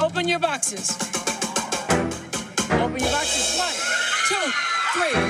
[0.00, 0.90] Open your boxes.
[2.70, 3.58] Open your boxes.
[3.58, 3.74] One,
[4.28, 4.52] two,
[4.94, 5.20] three.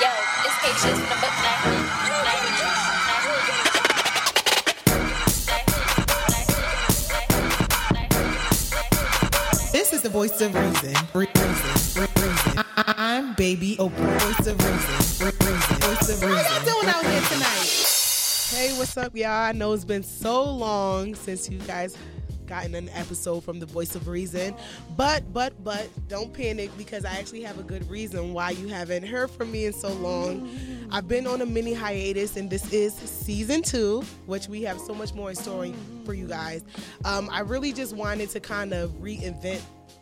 [0.00, 0.10] Yo,
[0.44, 2.74] it's Patience from the book Night.
[9.72, 10.94] This is the voice of reason.
[11.12, 12.02] Re- Reason.
[12.02, 12.58] Re- reason.
[12.58, 14.20] I- I- I'm baby Oprah.
[14.20, 15.26] Voice of reason.
[15.26, 15.76] Re- Reason.
[15.80, 16.44] Voice of reason.
[16.44, 17.90] How y'all doing out here tonight?
[18.54, 19.30] Hey, what's up, y'all?
[19.30, 21.96] I know it's been so long since you guys
[22.46, 24.54] gotten an episode from the voice of reason
[24.96, 29.04] but but but don't panic because i actually have a good reason why you haven't
[29.04, 30.48] heard from me in so long
[30.90, 34.94] i've been on a mini hiatus and this is season two which we have so
[34.94, 35.66] much more in store
[36.04, 36.62] for you guys
[37.04, 39.60] um, i really just wanted to kind of reinvent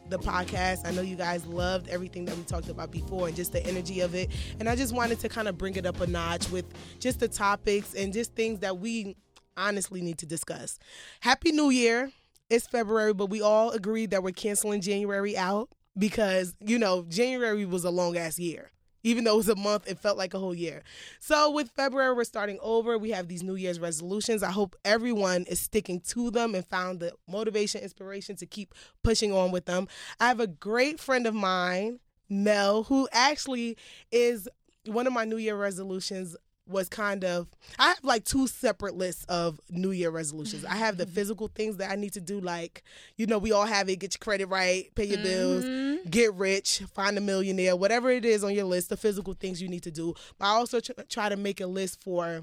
[0.08, 0.86] the podcast.
[0.86, 4.00] I know you guys loved everything that we talked about before and just the energy
[4.00, 4.30] of it.
[4.60, 6.66] And I just wanted to kind of bring it up a notch with
[7.00, 9.16] just the topics and just things that we
[9.56, 10.78] honestly need to discuss.
[11.20, 12.10] Happy New Year.
[12.52, 17.64] It's February, but we all agreed that we're canceling January out because, you know, January
[17.64, 18.72] was a long ass year.
[19.02, 20.82] Even though it was a month, it felt like a whole year.
[21.18, 22.98] So with February, we're starting over.
[22.98, 24.42] We have these New Year's resolutions.
[24.42, 29.32] I hope everyone is sticking to them and found the motivation, inspiration to keep pushing
[29.32, 29.88] on with them.
[30.20, 33.78] I have a great friend of mine, Mel, who actually
[34.10, 34.46] is
[34.84, 39.24] one of my New Year resolutions was kind of I have like two separate lists
[39.24, 40.64] of New Year resolutions.
[40.64, 41.14] I have the mm-hmm.
[41.14, 42.82] physical things that I need to do, like
[43.16, 46.08] you know we all have it: get your credit right, pay your bills, mm-hmm.
[46.08, 48.88] get rich, find a millionaire, whatever it is on your list.
[48.88, 50.14] The physical things you need to do.
[50.38, 52.42] But I also tr- try to make a list for,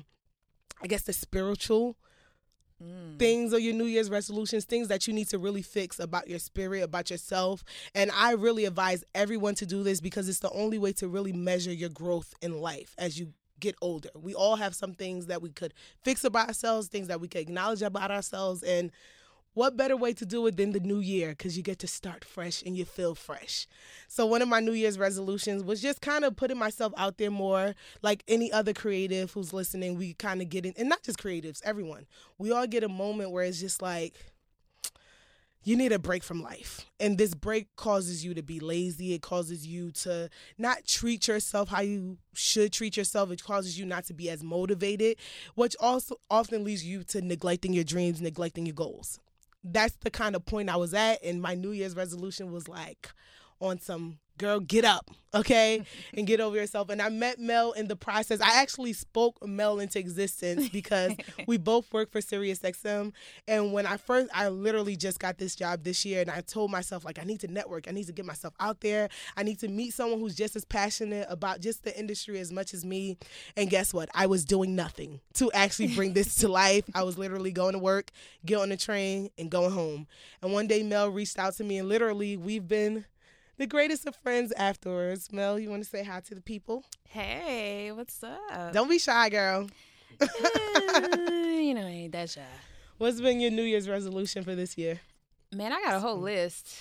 [0.82, 1.98] I guess, the spiritual
[2.84, 3.18] mm.
[3.18, 6.40] things or your New Year's resolutions, things that you need to really fix about your
[6.40, 7.64] spirit, about yourself.
[7.96, 11.34] And I really advise everyone to do this because it's the only way to really
[11.34, 14.10] measure your growth in life as you get older.
[14.16, 17.42] We all have some things that we could fix about ourselves, things that we could
[17.42, 18.64] acknowledge about ourselves.
[18.64, 18.92] And
[19.54, 22.24] what better way to do it than the new year because you get to start
[22.24, 23.68] fresh and you feel fresh
[24.08, 27.32] so one of my new year's resolutions was just kind of putting myself out there
[27.32, 31.18] more like any other creative who's listening we kind of get in and not just
[31.18, 32.06] creatives everyone
[32.38, 34.14] we all get a moment where it's just like
[35.64, 36.86] you need a break from life.
[37.00, 39.14] And this break causes you to be lazy.
[39.14, 43.32] It causes you to not treat yourself how you should treat yourself.
[43.32, 45.18] It causes you not to be as motivated,
[45.56, 49.20] which also often leads you to neglecting your dreams, neglecting your goals.
[49.64, 51.24] That's the kind of point I was at.
[51.24, 53.10] And my New Year's resolution was like
[53.60, 55.84] on some girl, get up, okay,
[56.16, 56.90] and get over yourself.
[56.90, 58.42] And I met Mel in the process.
[58.42, 61.14] I actually spoke Mel into existence because
[61.46, 63.12] we both work for SiriusXM.
[63.48, 66.72] And when I first, I literally just got this job this year, and I told
[66.72, 67.88] myself like, I need to network.
[67.88, 69.10] I need to get myself out there.
[69.38, 72.74] I need to meet someone who's just as passionate about just the industry as much
[72.74, 73.18] as me.
[73.56, 74.10] And guess what?
[74.16, 76.86] I was doing nothing to actually bring this to life.
[76.96, 78.12] I was literally going to work,
[78.46, 80.08] get on the train, and going home.
[80.42, 83.06] And one day Mel reached out to me, and literally we've been
[83.60, 85.32] the greatest of friends afterwards.
[85.32, 86.86] Mel, you want to say hi to the people?
[87.10, 88.72] Hey, what's up?
[88.74, 89.68] Don't be shy, girl.
[90.22, 92.42] you know, I ain't that shy.
[92.98, 95.02] What's been your New Year's resolution for this year?
[95.54, 96.74] Man, I got a whole list.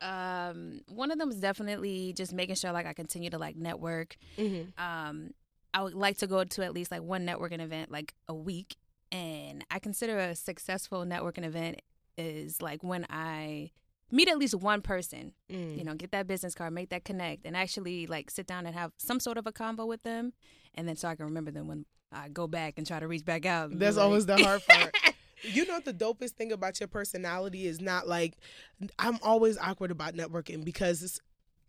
[0.00, 4.16] Um, one of them is definitely just making sure like I continue to like network.
[4.38, 4.82] Mm-hmm.
[4.82, 5.34] Um,
[5.74, 8.76] I would like to go to at least like one networking event like a week,
[9.10, 11.82] and I consider a successful networking event
[12.16, 13.72] is like when I
[14.10, 15.78] meet at least one person Mm.
[15.78, 18.74] you know get that business card make that connect and actually like sit down and
[18.74, 20.32] have some sort of a convo with them
[20.74, 23.24] and then so i can remember them when i go back and try to reach
[23.24, 24.94] back out That's like- always the hard part.
[25.42, 28.34] you know what the dopest thing about your personality is not like
[28.98, 31.18] I'm always awkward about networking because it's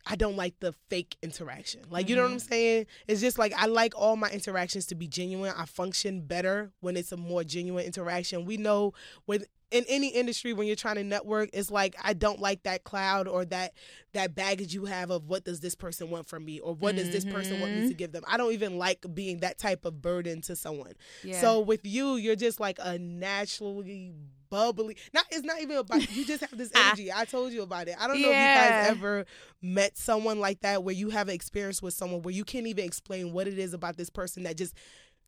[0.06, 1.81] I don't like the fake interaction.
[1.91, 2.88] Like you know what I'm saying?
[3.08, 5.53] It's just like I like all my interactions to be genuine.
[5.56, 8.44] I function better when it's a more genuine interaction.
[8.46, 8.94] We know
[9.28, 12.84] with in any industry when you're trying to network, it's like I don't like that
[12.84, 13.74] cloud or that
[14.14, 17.09] that baggage you have of what does this person want from me or what does
[17.09, 17.88] this person want me mm-hmm.
[17.88, 18.24] to give them.
[18.28, 20.94] I don't even like being that type of burden to someone.
[21.24, 21.40] Yeah.
[21.40, 24.14] So with you, you're just like a naturally
[24.50, 24.98] bubbly.
[25.14, 26.90] Not it's not even about you just have this ah.
[26.90, 27.12] energy.
[27.12, 27.96] I told you about it.
[28.00, 29.26] I don't know if you guys ever
[29.62, 32.85] met someone like that where you have an experience with someone where you can't even
[32.85, 34.76] explain what it is about this person that just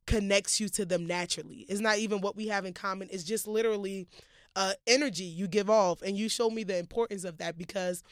[0.05, 1.65] connects you to them naturally.
[1.69, 3.07] It's not even what we have in common.
[3.11, 4.07] It's just literally
[4.55, 8.03] uh, energy you give off, and you show me the importance of that because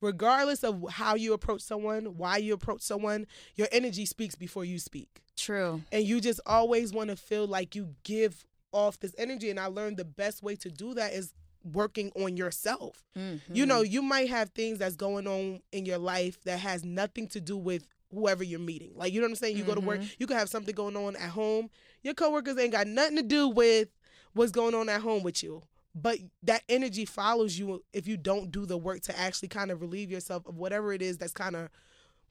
[0.00, 3.26] regardless of how you approach someone, why you approach someone,
[3.56, 5.22] your energy speaks before you speak.
[5.36, 5.82] True.
[5.92, 9.64] And you just always want to feel like you give off this energy and i
[9.64, 11.32] learned the best way to do that is
[11.72, 13.02] working on yourself.
[13.52, 17.28] You know you might have things that's going on in your life that has nothing
[17.28, 18.92] to do with whoever you're meeting.
[18.94, 19.56] Like you know what i'm saying?
[19.56, 21.70] You go to work you could have something going on at home.
[22.02, 23.88] Your coworkers ain't got nothing to do with
[24.34, 25.62] what's going on at home with you
[25.94, 29.80] but that energy follows you if you don't do the work to actually kind of
[29.80, 31.68] relieve yourself of whatever it is that's kind of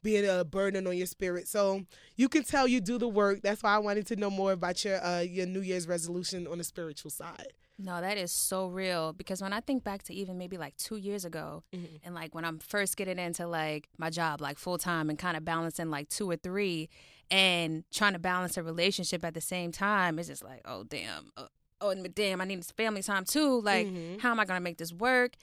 [0.04, 1.48] being a burden on your spirit.
[1.48, 1.82] So
[2.16, 3.42] you can tell you do the work.
[3.42, 6.60] That's why I wanted to know more about your uh, your New Year's resolution on
[6.60, 7.52] the spiritual side.
[7.80, 10.96] No, that is so real because when I think back to even maybe like two
[10.98, 11.96] years ago, Mm-hmm.
[12.06, 15.36] and like when I'm first getting into like my job, like full time, and kind
[15.36, 16.90] of balancing like two or three,
[17.32, 21.32] and trying to balance a relationship at the same time, it's just like, oh damn,
[21.36, 21.48] uh,
[21.82, 23.62] oh and damn, I need this family time too.
[23.62, 24.20] Like, Mhm.
[24.22, 25.34] how am I gonna make this work?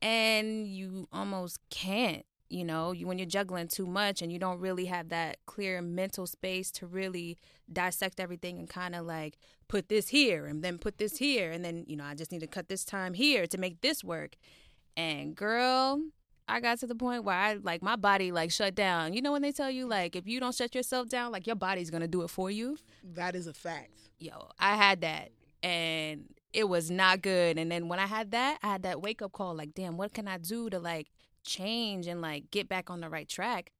[0.00, 2.24] And you almost can't.
[2.48, 5.80] You know, you when you're juggling too much and you don't really have that clear
[5.80, 7.38] mental space to really
[7.72, 9.38] dissect everything and kind of like
[9.68, 12.40] put this here and then put this here and then you know I just need
[12.40, 14.36] to cut this time here to make this work.
[14.98, 16.02] And girl,
[16.46, 19.14] I got to the point where I like my body like shut down.
[19.14, 21.56] You know when they tell you like if you don't shut yourself down, like your
[21.56, 22.76] body's gonna do it for you.
[23.02, 23.92] That is a fact.
[24.18, 25.30] Yo, I had that
[25.62, 27.58] and it was not good.
[27.58, 30.12] And then when I had that, I had that wake up call like, damn, what
[30.12, 31.08] can I do to like
[31.44, 33.72] change and like get back on the right track?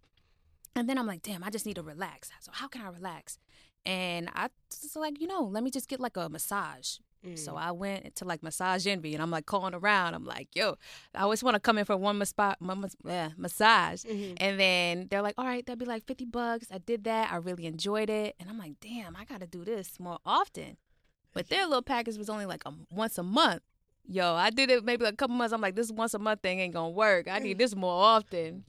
[0.75, 2.31] And then I'm like, damn, I just need to relax.
[2.41, 3.39] So how can I relax?
[3.85, 6.99] And I was like, you know, let me just get like a massage.
[7.27, 7.39] Mm.
[7.39, 10.15] So I went to like Massage Envy and I'm like calling around.
[10.15, 10.77] I'm like, yo,
[11.15, 14.05] I always want to come in for one maspa- ma- mas- yeah, massage.
[14.05, 14.35] Mhm.
[14.39, 16.67] And then they're like, all right, that'd be like 50 bucks.
[16.73, 17.33] I did that.
[17.33, 18.35] I really enjoyed it.
[18.41, 20.77] And I'm like, damn, I got to do this more often.
[21.33, 23.63] But their little package was only like a, once a month.
[24.05, 25.53] Yo, I did it maybe like a couple months.
[25.53, 27.29] I'm like, this once a month thing ain't to work.
[27.29, 28.65] I need this more often.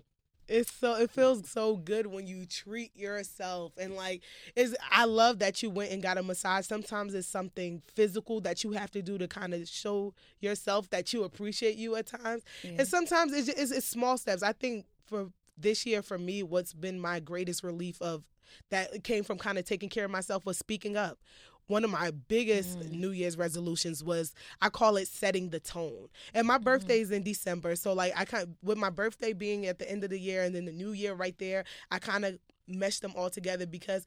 [0.48, 4.24] It's so it feels so good when you treat yourself and like
[4.56, 6.66] is I love that you went and got a massage.
[6.66, 11.14] Sometimes it's something physical that you have to do to kind of show yourself that
[11.14, 12.44] you appreciate you at times.
[12.64, 14.44] And sometimes it's, just, it's it's small steps.
[14.44, 18.24] I think for this year for me what's been my greatest relief of
[18.70, 21.18] that came from kind of taking care of myself was speaking up.
[21.68, 26.08] One of my biggest New Year's resolutions was I call it setting the tone.
[26.34, 29.80] And my birthday is in December, so like I kind with my birthday being at
[29.80, 32.40] the end of the year and then the new year right there, I kind of
[32.68, 34.06] meshed them all together because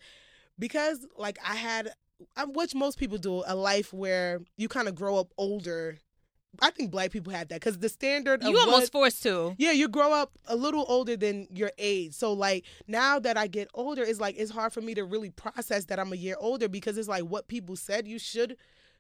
[0.58, 1.92] because like I had
[2.36, 5.98] um, which most people do a life where you kind of grow up older.
[6.60, 9.54] I think black people have that because the standard of You almost what- forced to.
[9.58, 12.14] yeah, you grow up a little older than your age.
[12.14, 15.30] So like now that I get older, it's like it's hard for me to really
[15.30, 18.56] process that I'm a year older because it's like what people said you should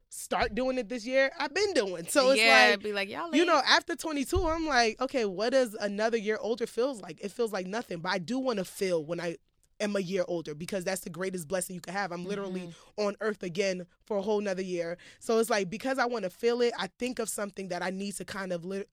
[0.08, 1.30] start doing it this year.
[1.38, 2.06] I've been doing.
[2.08, 5.50] So it's yeah, like be like, y'all you know, after 22, I'm like, okay, what
[5.50, 7.18] does another year older feels like?
[7.20, 9.36] It feels like nothing, but I do want to feel when I
[9.80, 12.12] am a year older because that's the greatest blessing you can have.
[12.12, 13.06] I'm literally Mm-hmm.
[13.06, 14.96] on earth again for a whole nother year.
[15.18, 17.90] So it's like because I want to feel it, I think of something that I
[17.90, 18.88] need to kind of lit-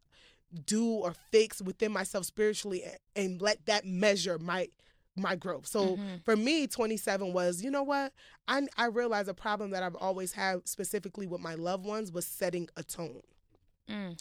[0.66, 4.68] do or fix within myself spiritually and, and let that measure my
[5.16, 5.68] my growth.
[5.68, 6.16] So Mm-hmm.
[6.26, 8.12] for me, 27 was, you know what?
[8.48, 12.26] I I realized a problem that I've always had specifically with my loved ones was
[12.26, 13.22] setting a tone
[13.90, 14.18] Mm.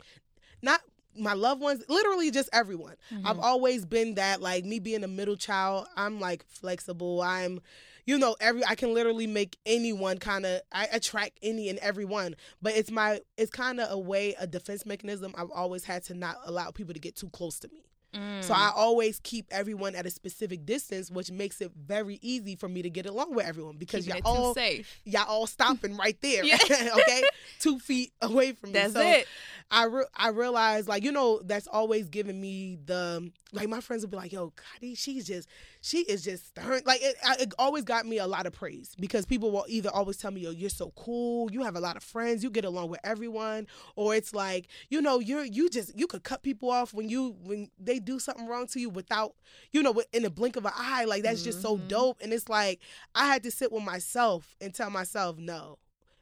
[0.60, 0.80] not
[1.16, 2.94] my loved ones, literally just everyone.
[3.10, 3.40] I've mm-hmm.
[3.40, 7.22] always been that, like me being a middle child, I'm like flexible.
[7.22, 7.60] I'm,
[8.06, 12.34] you know, every I can literally make anyone kind of I attract any and everyone.
[12.60, 15.34] But it's my it's kind of a way, a defense mechanism.
[15.36, 17.84] I've always had to not allow people to get too close to me.
[18.14, 18.44] Mm.
[18.44, 22.68] So I always keep everyone at a specific distance, which makes it very easy for
[22.68, 25.00] me to get along with everyone because Keeping y'all all safe.
[25.04, 27.22] y'all all stopping right there, okay,
[27.58, 28.74] two feet away from me.
[28.74, 29.26] That's so it.
[29.70, 34.02] I re- I realized like you know that's always given me the like my friends
[34.02, 35.48] would be like yo Gotti she's just
[35.84, 36.80] she is just stern.
[36.86, 40.16] Like it, it always got me a lot of praise because people will either always
[40.16, 41.50] tell me yo you're so cool.
[41.50, 42.44] You have a lot of friends.
[42.44, 43.66] You get along with everyone.
[43.96, 47.36] Or it's like you know you're you just you could cut people off when you
[47.42, 49.34] when they do something wrong to you without
[49.72, 51.04] you know in a blink of an eye.
[51.04, 51.88] Like that's just so mm-hmm.
[51.88, 52.22] dope.
[52.22, 52.80] And it's like
[53.16, 55.78] I had to sit with myself and tell myself no.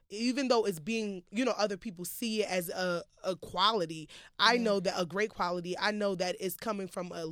[0.09, 4.57] Even though it's being you know other people see it as a, a quality i
[4.57, 5.77] know that a great quality.
[5.79, 7.27] I know that it's coming from a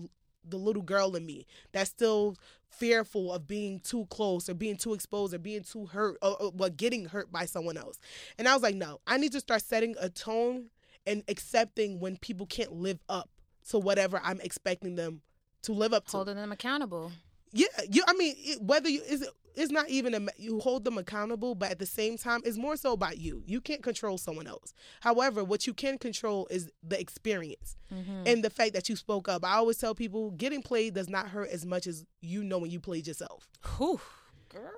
[0.51, 2.37] the little girl in me that's still
[2.71, 6.51] fearful of being too close or being too exposed or being too hurt or, or
[6.55, 7.99] well, getting hurt by someone else
[8.39, 10.67] and i was like no i need to start setting a tone
[11.07, 13.31] and accepting when people can't live up
[13.69, 15.23] to whatever i'm expecting them
[15.63, 17.13] to live up to Holding them accountable.
[17.53, 18.03] Yeah, you.
[18.07, 21.71] I mean, it, whether you is it's not even a you hold them accountable, but
[21.71, 23.43] at the same time, it's more so about you.
[23.47, 24.73] You can't control someone else.
[25.01, 28.23] However, what you can control is the experience mm-hmm.
[28.25, 29.45] and the fact that you spoke up.
[29.45, 32.71] I always tell people, getting played does not hurt as much as you know when
[32.71, 33.49] you played yourself.
[33.79, 34.01] Whew.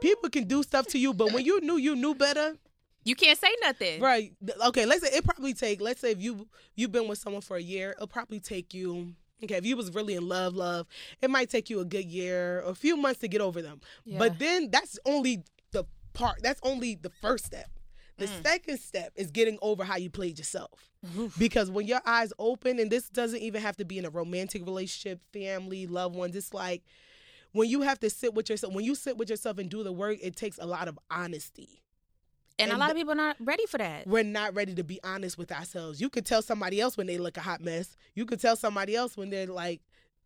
[0.00, 2.56] People can do stuff to you, but when you knew you knew better,
[3.04, 4.00] You can't say nothing.
[4.00, 4.32] right?
[4.66, 5.80] Okay, let's say it probably take.
[5.80, 9.14] Let's say if you you've been with someone for a year, it'll probably take you.
[9.42, 10.86] Okay, if you was really in love, love,
[11.22, 13.80] it might take you a good year or a few months to get over them.
[14.04, 14.18] Yeah.
[14.18, 16.42] But then that's only the part.
[16.42, 17.70] That's only the first step.
[18.18, 18.42] The Mm.
[18.42, 20.90] second step is getting over how you played yourself.
[21.38, 24.66] Because when your eyes open, and this doesn't even have to be in a romantic
[24.66, 26.82] relationship, family, loved ones, it's like
[27.52, 29.92] when you have to sit with yourself, when you sit with yourself and do the
[29.92, 31.80] work, it takes a lot of honesty.
[32.58, 34.06] And, a lot of people are not ready for that.
[34.06, 36.00] We're not ready to be honest with ourselves.
[36.00, 37.96] You could tell somebody else when they look a hot mess.
[38.14, 39.80] You could tell somebody else when they're like,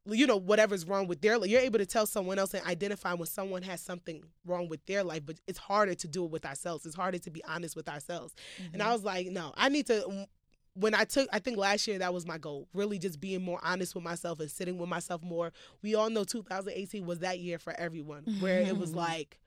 [0.07, 1.49] you know, whatever's wrong with their life.
[1.49, 5.03] You're able to tell someone else and identify when someone has something wrong with their
[5.03, 6.85] life, but it's harder to do it with ourselves.
[6.85, 8.35] It's harder to be honest with ourselves.
[8.73, 8.93] And I mm-hmm.
[8.93, 10.03] was like, no, I need to.
[10.03, 10.27] Mm,
[10.75, 12.69] when I took, I think last year that was my goal.
[12.75, 15.53] Really, just being more honest with myself and sitting with myself more.
[15.83, 19.39] We all know 2018 was that year for everyone, where it was like,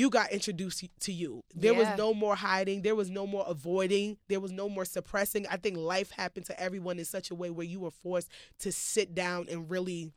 [0.00, 1.42] you got introduced to you.
[1.54, 2.80] There was no more hiding.
[2.80, 4.16] There was no more avoiding.
[4.28, 5.46] There was no more suppressing.
[5.50, 8.28] I think life happened to everyone in such a way where you were forced
[8.60, 10.12] to sit down and really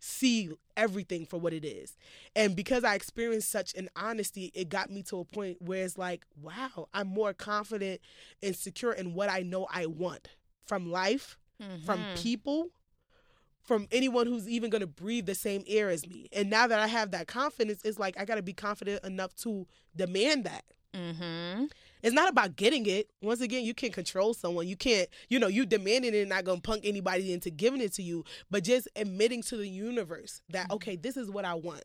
[0.00, 1.96] see everything for what it is.
[2.34, 5.96] And because I experienced such an honesty, it got me to a point where it's
[5.96, 8.00] like, wow, I'm more confident
[8.42, 10.28] and secure in what I know I want
[10.66, 11.38] from life,
[11.84, 12.14] from Mhm.
[12.22, 12.70] people,
[13.66, 16.28] from anyone who's even going to breathe the same air as me.
[16.32, 19.34] And now that I have that confidence, it's like I got to be confident enough
[19.42, 20.64] to demand that.
[20.94, 21.70] Mhm.
[22.02, 23.10] It's not about getting it.
[23.20, 24.68] Once again, you can't control someone.
[24.68, 27.92] You can't, you know, you demanding it and not gonna punk anybody into giving it
[27.94, 31.84] to you, but just admitting to the universe that okay, this is what I want.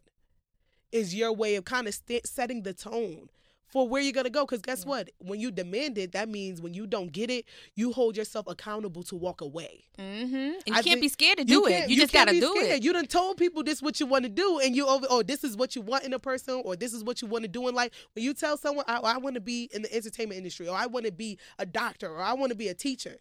[0.92, 3.30] Is your way of kind of st- setting the tone
[3.72, 4.46] for where you're gonna go.
[4.46, 5.10] Because guess what?
[5.20, 9.04] When you demand it, that means when you don't get it, you hold yourself accountable
[9.04, 9.86] to walk away.
[9.98, 10.54] Mhm.
[10.56, 11.72] And you I can't be scared to do it.
[11.72, 12.72] can't- You, just gotta be do scared.
[12.80, 12.84] it.
[12.84, 15.44] You done told people this what you want to do, and you over oh this
[15.44, 17.68] is what you want in a person, or this is what you want to do
[17.68, 17.92] in life.
[18.13, 20.86] When you tell someone I, I want to be in the entertainment industry, or I
[20.88, 23.18] want to be a doctor, or I want to be a teacher,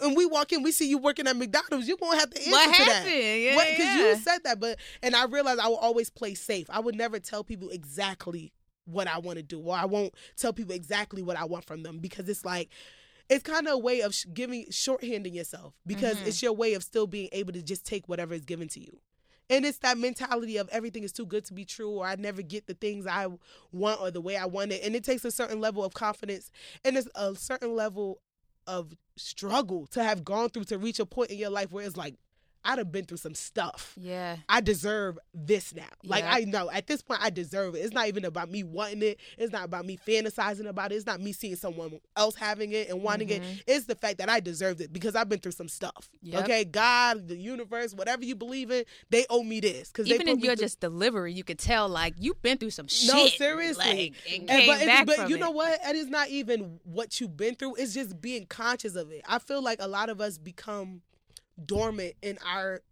[0.00, 2.50] and we walk in, we see you working at McDonald's, you're gonna have to answer
[2.50, 3.06] What to happened?
[3.06, 3.38] that.
[3.38, 4.10] Yeah, Because yeah.
[4.10, 6.66] you said that, but and I realized I will always play safe.
[6.70, 8.52] I would never tell people exactly
[8.84, 11.82] what I want to do, or I won't tell people exactly what I want from
[11.82, 12.70] them because it's like
[13.28, 16.26] it's kind of a way of sh- giving shorthanding yourself because Mhm.
[16.26, 19.00] it's your way of still being able to just take whatever is given to you.
[19.48, 22.42] And it's that mentality of everything is too good to be true, or I never
[22.42, 23.28] get the things I
[23.70, 24.82] want or the way I want it.
[24.84, 26.50] And it takes a certain level of confidence
[26.84, 28.20] and it's a certain level
[28.66, 31.96] of struggle to have gone through to reach a point in your life where it's
[31.96, 32.16] like,
[32.64, 33.94] I'd have been through some stuff.
[34.00, 34.36] yeah.
[34.48, 35.82] I deserve this now.
[36.04, 37.78] Like I know at this point I deserve it.
[37.80, 39.18] It's not even about me wanting it.
[39.38, 40.96] It's not about me fantasizing about it.
[40.96, 43.40] It's not me seeing someone else having it and wanting Mhm.
[43.58, 43.64] it.
[43.66, 46.08] It's the fact that I deserved it because I've been through some stuff.
[46.22, 46.44] Yep.
[46.44, 50.38] Okay, God, the universe, whatever you believe in, they owe me this because Even in
[50.40, 53.12] your through- just delivery, you could tell like you've been through some shit.
[53.12, 53.84] No, seriously.
[53.84, 55.78] Like, and And- came but, it's- back but you know what?
[55.84, 57.74] And It is not even what you've been through.
[57.76, 59.22] It's just being conscious of it.
[59.26, 61.02] I feel like a lot of us become
[61.64, 62.82] dormant in our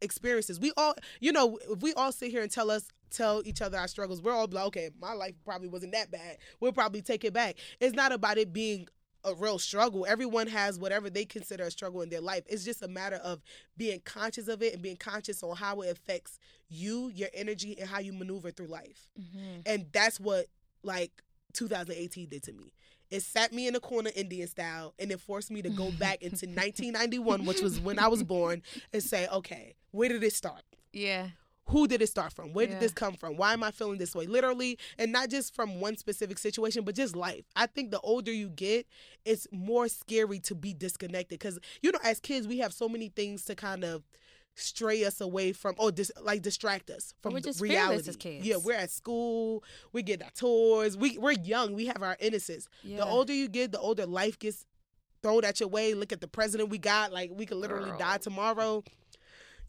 [0.00, 0.60] experiences.
[0.60, 3.78] We all, you know, if we all sit here and tell us, tell each other
[3.78, 6.38] our struggles, we're all like, okay, my life probably wasn't that bad.
[6.60, 7.56] We'll probably take it back.
[7.80, 8.88] It's not about it being
[9.24, 10.04] a real struggle.
[10.06, 12.44] Everyone has whatever they consider a struggle in their life.
[12.46, 13.42] It's just a matter of
[13.76, 17.88] being conscious of it and being conscious on how it affects you, your energy, and
[17.88, 19.08] how you maneuver through life.
[19.18, 19.62] Mhm.
[19.64, 20.48] And that's what
[20.82, 21.22] like
[21.54, 22.74] 2018 did to me.
[23.10, 26.22] It sat me in a corner Indian style and it forced me to go back
[26.22, 30.62] into 1991, which was when I was born, and say, okay, where did it start?
[30.92, 31.28] Yeah.
[31.68, 32.52] Who did it start from?
[32.52, 33.38] Where did this come from?
[33.38, 34.26] Why am I feeling this way?
[34.26, 37.44] Literally, and not just from one specific situation, but just life.
[37.56, 38.86] I think the older you get,
[39.24, 43.08] it's more scary to be disconnected because you know, as kids, we have so many
[43.08, 44.02] things to kind of
[44.54, 48.08] stray us away from or dis- like distract us from we're just reality.
[48.08, 48.46] as kids.
[48.46, 52.68] Yeah, we're at school, we get our toys, we we're young, we have our innocence.
[52.82, 52.98] Yeah.
[52.98, 54.64] The older you get, the older life gets
[55.22, 55.94] thrown at your way.
[55.94, 57.98] Look at the president we got, like we could literally Girl.
[57.98, 58.84] die tomorrow.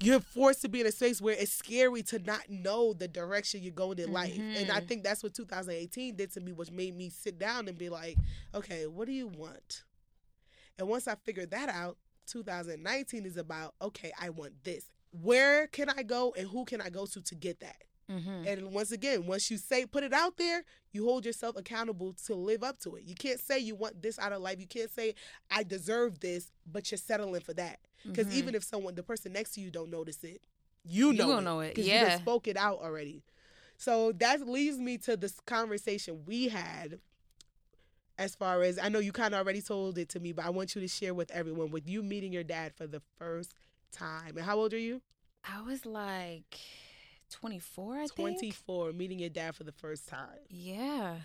[0.04, 3.64] You're forced to be in a space where it's scary to not know the direction
[3.64, 4.38] you're going in life.
[4.38, 4.88] And I Mhm.
[4.90, 8.18] think that's what 2018 did to me, which made me sit down and be like,
[8.54, 9.84] okay, what do you want?
[10.78, 14.90] And once I figured that out, 2019 is about, okay, I want this.
[15.12, 17.78] Where can I go and who can I go to to get that?
[18.10, 18.46] Mhm.
[18.46, 22.36] And once again, once you say put it out there, you hold yourself accountable to
[22.36, 23.04] live up to it.
[23.06, 24.60] You can't say you want this out of life.
[24.60, 25.16] You can't say
[25.50, 27.80] I deserve this, but you're settling for that.
[28.06, 28.34] Because Mhm.
[28.34, 30.42] even if someone, the person next to you, don't notice it,
[30.84, 32.10] you You know gonna it, know it, you yeah.
[32.10, 33.24] done spoke it out already.
[33.78, 37.00] So that leads me to this conversation we had.
[38.18, 40.50] As far as I know, you kind of already told it to me, but I
[40.50, 43.54] want you to share with everyone with you meeting your dad for the first
[43.92, 44.38] time.
[44.38, 45.02] And how old are you?
[45.44, 46.58] I was like
[47.30, 48.14] 24, I think.
[48.16, 50.40] 24, meeting your dad for the first time.
[50.50, 51.16] Yeah.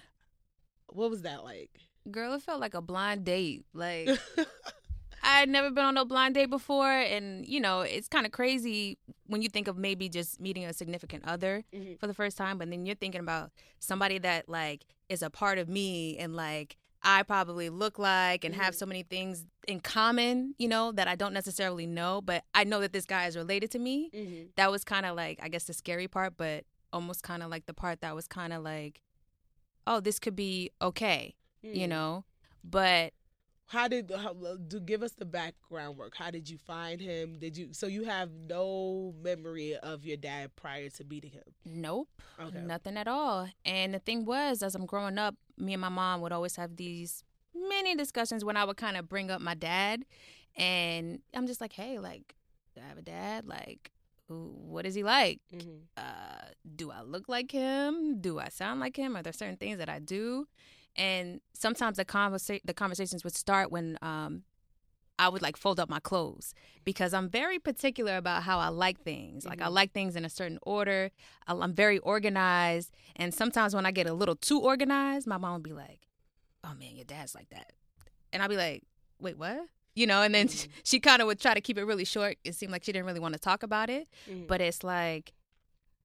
[0.88, 1.70] What was that like?
[2.10, 3.64] Girl, it felt like a blind date.
[3.72, 4.08] Like
[5.22, 8.32] I had never been on a blind date before, and you know it's kind of
[8.32, 12.00] crazy when you think of maybe just meeting a significant other Mhm.
[12.00, 15.58] for the first time, but then you're thinking about somebody that like is a part
[15.58, 20.54] of me and like I probably look like and have so many things in common,
[20.58, 23.70] you know, that I don't necessarily know, but I know that this guy is related
[23.72, 24.10] to me.
[24.14, 24.42] Mm-hmm.
[24.56, 27.66] That was kind of like, I guess, the scary part, but almost kind of like
[27.66, 29.00] the part that was kind of like,
[29.86, 32.24] oh, this could be okay, you know?
[32.62, 33.14] But
[33.70, 34.34] How did how,
[34.66, 36.14] do give us the background work?
[36.16, 37.38] How did you find him?
[37.38, 41.44] Did you so you have no memory of your dad prior to meeting him?
[41.64, 42.08] Nope.
[42.40, 42.62] Okay.
[42.62, 43.48] Nothing at all.
[43.64, 46.74] And the thing was, as I'm growing up, me and my mom would always have
[46.74, 47.22] these
[47.54, 50.04] many discussions when I would kind of bring up my dad.
[50.56, 52.34] And I'm just like, hey, like,
[52.74, 53.46] do I have a dad?
[53.46, 53.92] Like,
[54.26, 55.38] what is he like?
[55.54, 55.76] Mm-hmm.
[55.96, 58.20] Uh, do I look like him?
[58.20, 59.16] Do I sound like him?
[59.16, 60.48] Are there certain things that I do?
[60.96, 64.42] And sometimes the conversa- the conversations would start when um,
[65.18, 66.54] I would like fold up my clothes
[66.84, 69.46] because I'm very particular about how I like things.
[69.46, 71.10] Like I like things in a certain order.
[71.46, 75.62] I'm very organized, and sometimes when I get a little too organized, my mom would
[75.62, 76.00] be like,
[76.64, 77.72] "Oh man, your dad's like that,"
[78.32, 78.82] and I'd be like,
[79.20, 79.60] "Wait, what?"
[79.94, 80.48] You know, and then
[80.84, 82.36] she kind of would try to keep it really short.
[82.44, 84.46] It seemed like she didn't really want to talk about it, Mm-hmm.
[84.46, 85.32] but it's like,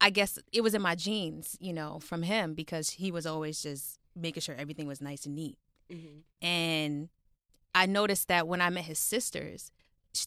[0.01, 3.61] I guess it was in my genes, you know, from him because he was always
[3.61, 5.57] just making sure everything was nice and neat.
[5.91, 6.45] Mm-hmm.
[6.45, 7.09] And
[7.73, 9.71] I noticed that when I met his sisters,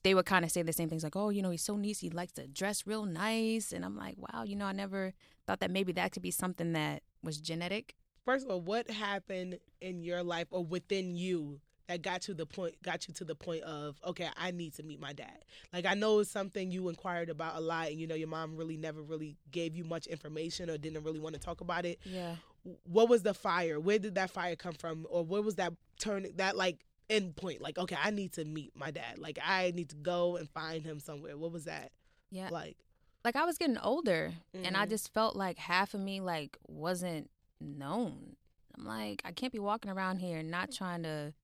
[0.02, 2.00] they would kind of say the same things like, oh, you know, he's so nice.
[2.00, 3.72] He likes to dress real nice.
[3.72, 5.14] And I'm like, wow, you know, I never
[5.46, 7.94] thought that maybe that could be something that was genetic.
[8.24, 12.46] First of all, what happened in your life or within you that got you the
[12.46, 15.44] point got you to the point of okay, I need to meet my dad.
[15.72, 18.56] Like I know it's something you inquired about a lot, and you know your mom
[18.56, 21.98] really never really gave you much information or didn't really want to talk about it.
[22.04, 22.36] Yeah.
[22.84, 23.80] What was the fire?
[23.80, 27.62] Where did that fire come from, or where was that turn that like end point?
[27.62, 29.18] Like okay, I need to meet my dad.
[29.18, 31.36] Like I need to go and find him somewhere.
[31.36, 31.90] What was that
[32.30, 32.50] Yeah.
[32.50, 32.76] like?
[33.24, 34.90] Like I was getting older and I Mhm.
[34.90, 37.30] just felt like half of me like wasn't
[37.60, 38.36] known.
[38.76, 41.34] I'm like, I can't be walking around here not trying to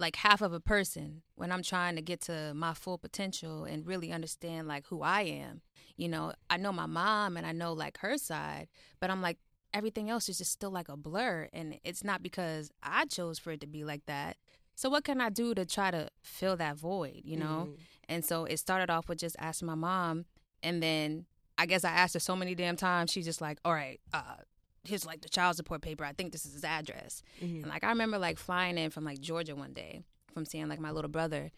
[0.00, 3.86] like half of a person when I'm trying to get to my full potential and
[3.86, 5.60] really understand like who I am.
[5.96, 9.38] You know, I know my mom and I know like her side, but I'm like
[9.72, 13.52] everything else is just still like a blur and it's not because I chose for
[13.52, 14.36] it to be like that.
[14.74, 17.68] So what can I do to try to fill that void, you know?
[17.68, 17.76] Mhm.
[18.08, 20.24] And so it started off with just asking my mom
[20.62, 21.26] and then
[21.58, 24.36] I guess I asked her so many damn times she's just like, "All right, uh
[24.84, 26.04] here's like the child support paper.
[26.04, 27.62] I think this is his address." Mhm.
[27.62, 30.80] And like I remember like flying in from like Georgia one day from seeing like
[30.80, 31.50] my little brother.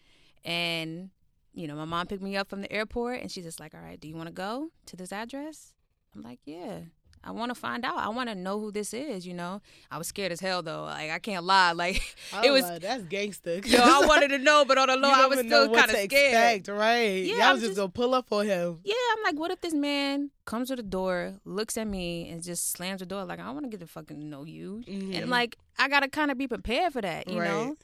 [0.45, 1.09] And
[1.53, 3.81] you know, my mom picked me up from the airport and she's just like, "All
[3.81, 5.73] right, do you want to go to this address?"
[6.15, 6.81] I'm like, "Yeah."
[7.25, 7.97] I want to find out.
[7.97, 9.61] I want to know who this is, you know.
[9.89, 10.83] I was scared as hell though.
[10.83, 11.71] Like I can't lie.
[11.83, 12.01] Like
[12.33, 13.59] I it was love- that's gangster.
[13.65, 16.57] yo, I wanted to know, but on the low, I was still kind of scared.
[16.57, 17.23] expect, right?
[17.23, 18.79] Yeah, Yeah, I was just, just- gonna pull up on him.
[18.83, 22.43] Yeah, I'm like, what if this man comes to the door, looks at me, and
[22.43, 23.23] just slams the door?
[23.23, 24.83] Like, I want to get to fucking know you.
[24.87, 25.27] And Mhm.
[25.29, 27.77] like, I gotta kind of be prepared for that, you know.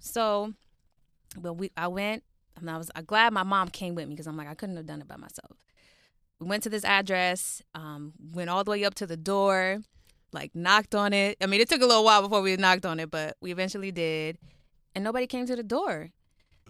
[0.00, 0.54] So,
[1.40, 2.24] but we, I went,
[2.56, 4.76] and I was I'm glad my mom came with me because I'm like, I couldn't
[4.76, 5.56] have done it by myself.
[6.40, 9.78] We went to this address, um, went all the way up to the door,
[10.32, 11.36] like knocked on it.
[11.42, 13.92] I mean, it took a little while before we knocked on it, but we eventually
[13.92, 14.38] did,
[14.94, 16.10] and nobody came to the door.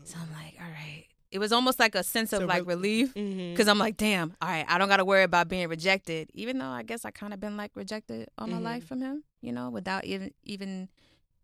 [0.05, 1.05] So I'm like, all right.
[1.31, 4.35] It was almost like a sense of So like re- relief because I'm like, damn,
[4.43, 7.13] all right, I don't got to worry about being rejected, even though I guess I
[7.13, 8.63] kind of been like rejected all my Mhm.
[8.65, 10.89] life from him, you know, without even even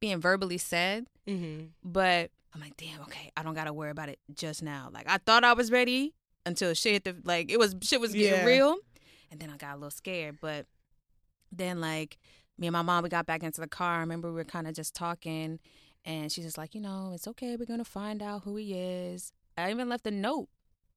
[0.00, 1.06] being verbally said.
[1.28, 1.68] Mhm.
[1.84, 4.90] But I'm like, damn, okay, I don't got to worry about it just now.
[4.92, 6.14] Like I thought I was ready
[6.46, 8.44] until shit hit the like it was shit was getting Yeah.
[8.44, 8.76] real,
[9.30, 10.38] and then I got a little scared.
[10.40, 10.64] But
[11.52, 12.18] then like
[12.58, 13.96] me and my mom, we got back into the car.
[13.96, 15.58] I remember we were kind of just talking,
[16.04, 17.56] and she's just like, you know, it's okay.
[17.56, 19.32] We're gonna find out who he is.
[19.58, 20.48] I even left a note,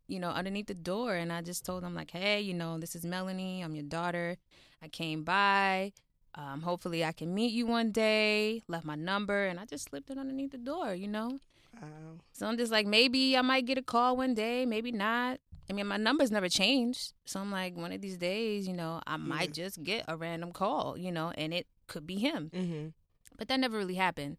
[0.08, 2.96] you know, underneath the door, and I just told them like, hey, you know, this
[2.96, 3.62] is Melanie.
[3.62, 4.38] I'm your daughter.
[4.82, 5.92] I came by.
[6.36, 8.62] Um, hopefully, I can meet you one day.
[8.68, 11.40] Left my number, and I just slipped it underneath the door, you know.
[11.82, 11.88] Wow.
[12.34, 15.40] So I'm just like, maybe I might get a call one day, maybe not.
[15.70, 17.14] I mean, my number's never changed.
[17.26, 20.52] So I'm like, one of these days, you know, I might just get a random
[20.52, 22.50] call, you know, and it could be him.
[22.54, 22.94] Mhm.
[23.38, 24.38] But that never really happened.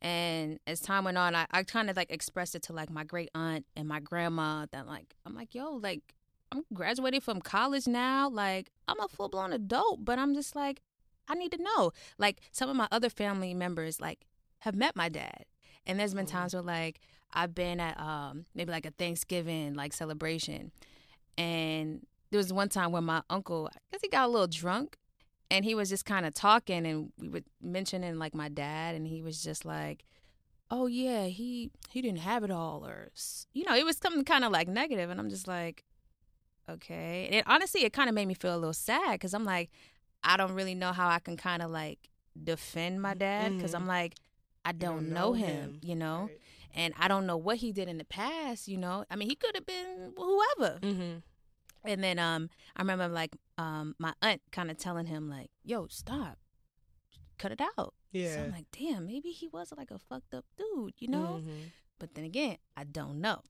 [0.00, 3.02] And as time went on, I, I kind of like expressed it to like my
[3.02, 6.14] great aunt and my grandma that like, I'm like, yo, like,
[6.52, 8.28] I'm graduating from college now.
[8.28, 10.80] Like, I'm a full blown adult, but I'm just like,
[11.28, 11.92] I need to know.
[12.16, 14.24] Like, some of my other family members, like,
[14.60, 15.44] have met my dad.
[15.88, 17.00] And there's been times where, like,
[17.32, 20.70] I've been at um maybe like a Thanksgiving like celebration,
[21.36, 24.96] and there was one time where my uncle, I guess he got a little drunk,
[25.50, 29.06] and he was just kind of talking, and we were mentioning like my dad, and
[29.06, 30.04] he was just like,
[30.70, 33.10] "Oh yeah, he he didn't have it all," or
[33.54, 35.84] you know, it was something kind of like negative, and I'm just like,
[36.68, 37.26] okay.
[37.26, 39.70] And it, honestly, it kind of made me feel a little sad because I'm like,
[40.22, 41.98] I don't really know how I can kind of like
[42.42, 43.76] defend my dad because Mhm.
[43.76, 44.14] I'm like,
[44.68, 45.78] I don't, don't know, know him, him.
[45.82, 46.38] you know, Right.
[46.74, 49.04] and I don't know what he did in the past, you know.
[49.10, 50.78] I mean, he could have been whoever.
[50.80, 51.18] Mm-hmm.
[51.84, 55.86] And then um, I remember like um, my aunt kind of telling him like, "Yo,
[55.88, 56.36] stop,
[57.38, 58.34] cut it out." Yeah.
[58.34, 61.40] So I'm like, damn, maybe he was like a fucked up dude, you know.
[61.42, 61.70] Mhm.
[61.98, 63.42] But then again, I don't know.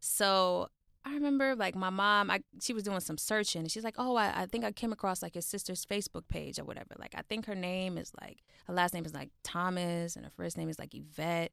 [0.00, 0.68] So
[1.08, 4.16] I remember like my mom, I she was doing some searching and she's like, Oh,
[4.16, 6.94] I, I think I came across like his sister's Facebook page or whatever.
[6.98, 10.30] Like I think her name is like her last name is like Thomas and her
[10.36, 11.52] first name is like Yvette.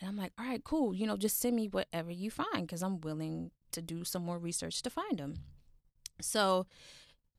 [0.00, 0.94] And I'm like, all right, cool.
[0.94, 4.38] You know, just send me whatever you find because I'm willing to do some more
[4.38, 5.36] research to find him.
[6.20, 6.66] So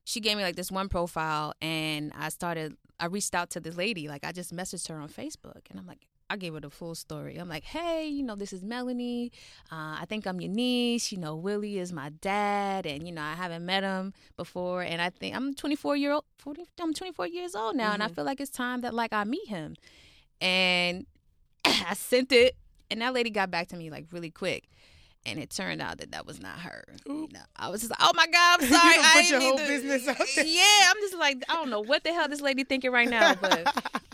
[0.04, 3.76] she gave me like this one profile and I started I reached out to this
[3.76, 4.08] lady.
[4.08, 6.94] Like I just messaged her on Facebook and I'm like, I gave her the full
[6.94, 7.36] story.
[7.36, 9.30] I'm like, hey, you know, this is Melanie.
[9.70, 11.12] Uh, I think I'm your niece.
[11.12, 14.80] You know, Willie is my dad, and you know, I haven't met him before.
[14.82, 16.24] And I think I'm 24 year old.
[16.38, 18.14] 40, I'm 24 years old now, and I Mhm.
[18.14, 19.76] feel like it's time that like I meet him.
[20.40, 21.04] And
[21.66, 22.56] I sent it,
[22.90, 24.64] and that lady got back to me like really quick.
[25.24, 26.82] And it turned out that that was not her.
[27.06, 29.30] You know, I was just like, "Oh my god, I'm You sorry." done I put
[29.30, 30.44] your whole to- business out there.
[30.46, 33.34] Yeah, I'm just like, I don't know what the hell this lady thinking right now,
[33.36, 33.72] but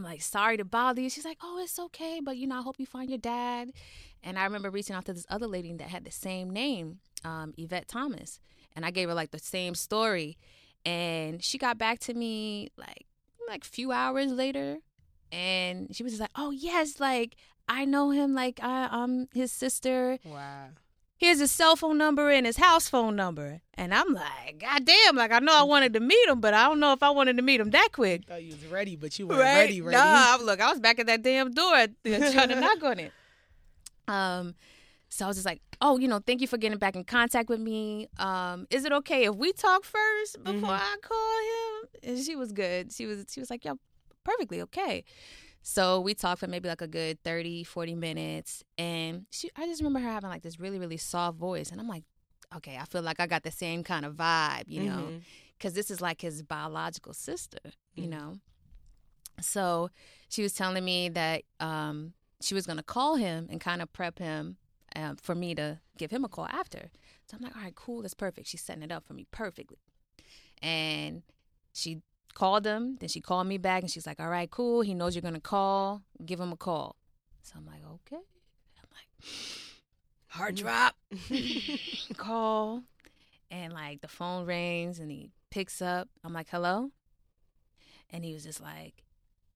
[0.00, 1.10] I'm like, sorry to bother you.
[1.10, 3.70] She's like, oh, it's okay, but you know, I hope you find your dad.
[4.24, 7.52] And I remember reaching out to this other lady that had the same name, um,
[7.58, 8.40] Yvette Thomas,
[8.74, 10.38] and I gave her like the same story,
[10.86, 13.06] and she got back to me like
[13.46, 14.78] like a few hours later,
[15.32, 17.36] and she was like, oh yes, like
[17.68, 20.68] I know him, like I, I'm his sister Wow.
[21.20, 23.60] Here's his cell phone number and his house phone number.
[23.74, 26.66] And I'm like, God damn, like I know I wanted to meet him, but I
[26.66, 28.26] don't know if I wanted to meet him that quick.
[28.26, 29.54] Thought you was ready, but you weren't Right?
[29.66, 29.80] ready.
[29.82, 29.96] Ready.
[29.98, 33.12] Nah, look, I was back at that damn door trying to knock on it.
[34.08, 34.54] Um,
[35.08, 37.48] so I was just like, oh, you know, thank you for getting back in contact
[37.48, 38.08] with me.
[38.18, 40.80] Um, is it okay if we talk first before Mhm.
[40.80, 41.38] I call
[42.08, 42.16] him?
[42.16, 42.92] And she was good.
[42.92, 43.74] She was she was like, yeah,
[44.24, 45.04] perfectly okay.
[45.62, 48.64] So we talked for maybe like a good 30, 40 minutes.
[48.78, 51.70] And she I just remember her having like this really, really soft voice.
[51.70, 52.04] And I'm like,
[52.56, 55.12] okay, I feel like I got the same kind of vibe, you know,
[55.58, 57.58] because this is like his biological sister,
[57.94, 58.10] you Mhm.
[58.10, 58.34] know.
[59.40, 59.90] So
[60.28, 63.92] she was telling me that um, she was going to call him and kind of
[63.92, 64.56] prep him
[64.96, 66.90] um, for me to give him a call after.
[67.26, 68.48] So I'm like, all right, cool, that's perfect.
[68.48, 69.78] She's setting it up for me perfectly.
[70.62, 71.22] And
[71.72, 72.02] she
[72.34, 74.82] called him, then she called me back and she's like, all right, cool.
[74.82, 76.02] He knows you're going to call.
[76.24, 76.96] Give him a call.
[77.42, 78.22] So I'm like, okay.
[78.78, 79.28] I'm like,
[80.28, 80.58] heart mm.
[80.58, 80.96] drop.
[82.16, 82.82] call.
[83.50, 86.08] And like the phone rings and he picks up.
[86.24, 86.90] I'm like, hello?
[88.10, 89.04] And he was just like,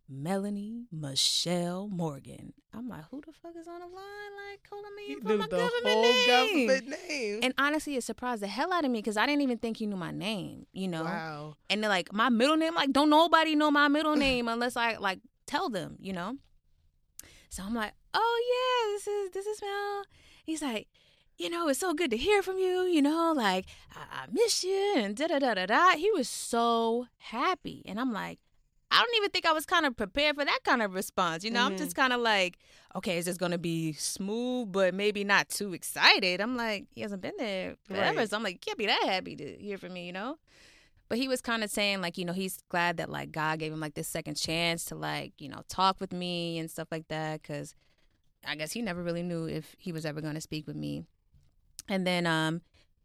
[0.09, 2.53] Melanie Michelle Morgan.
[2.75, 4.51] I'm like, who the fuck is on the line?
[4.51, 6.67] Like calling me He from my the government whole name.
[6.69, 7.41] government name.
[7.43, 9.87] And honestly, it surprised the hell out of me because I didn't even think he
[9.87, 11.05] knew my name, you know?
[11.05, 11.57] wow.
[11.71, 14.97] And then like my middle name, like don't nobody know my middle name unless I
[14.97, 16.37] like tell them, you know?
[17.49, 20.05] So I'm like, oh yeah, this is this is Mel.
[20.45, 20.89] He's like,
[21.39, 24.63] you know, it's so good to hear from you, you know, like I, I miss
[24.65, 25.91] you and da da da da da.
[25.97, 27.83] He was so happy.
[27.87, 28.39] And I'm like,
[28.95, 31.43] I don't even think I was kind of prepared for that kind of response.
[31.45, 31.79] You know, I'm Mhm.
[31.79, 32.59] just kind of like,
[32.95, 36.41] okay, is this gonna be smooth, but maybe not too excited?
[36.41, 38.31] I'm like, he hasn't been there forever, Right.
[38.31, 40.39] so I'm like, you can't be that happy to hear from me, you know.
[41.09, 43.73] But he was kind of saying like, you know, he's glad that like God gave
[43.73, 47.09] him like this second chance to like, you know, talk with me and stuff like
[47.09, 47.75] that, because
[48.47, 51.05] I guess he never really knew if he was ever gonna speak with me.
[51.89, 52.63] And then um,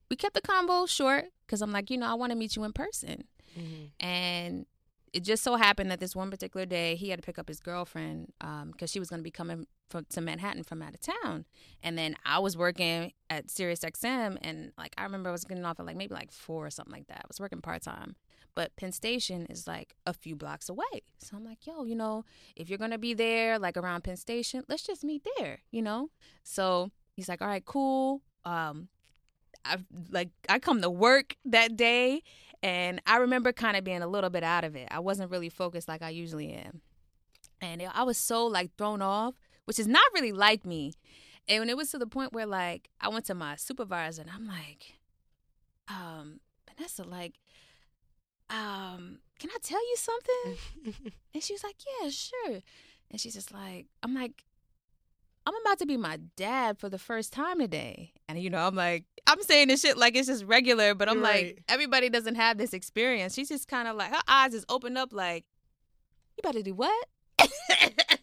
[0.10, 2.64] we kept the combo short because I'm like, you know, I want to meet you
[2.64, 3.26] in person.
[3.58, 3.90] Mhm.
[4.00, 4.66] And
[5.14, 7.60] it just so happened that this one particular day he had to pick up his
[7.60, 8.32] girlfriend
[8.72, 11.46] because she was going to be coming from to Manhattan from out of town,
[11.82, 15.66] and then I was working at Sirius XM, and like I remember I was getting
[15.66, 17.22] off at like maybe like four or something like that.
[17.24, 18.16] I was working part time,
[18.56, 22.24] but Penn Station is like a few blocks away, so I'm like, yo, you know,
[22.56, 26.10] if you're gonna be there like around Penn Station, let's just meet there, you know.
[26.44, 28.22] So he's like, all right, cool.
[28.46, 28.90] Um,
[29.66, 29.78] I
[30.12, 32.24] like I come to work that day
[32.62, 34.88] and I remember kind of being a little bit out of it.
[34.92, 36.82] I wasn't really focused like I usually am.
[37.62, 40.94] And I was so like thrown off, which is not really like me.
[41.48, 44.32] And when it was to the point where like I went to my supervisor and
[44.32, 44.96] I'm like,
[45.88, 47.36] um, Vanessa, like,
[48.50, 50.58] um, can I tell you something?
[51.34, 52.60] And she was like, Yeah, sure.
[53.12, 54.44] And she's just like, I'm like,
[55.46, 58.14] I'm about to be my dad for the first time today.
[58.28, 61.22] And you know, I'm like, I'm saying this shit like it's just regular, but I'm
[61.22, 61.46] Right.
[61.48, 63.34] like, everybody doesn't have this experience.
[63.34, 65.46] She's just kind of like, her eyes is opened up like,
[66.38, 67.08] you about to do what?
[67.40, 68.18] I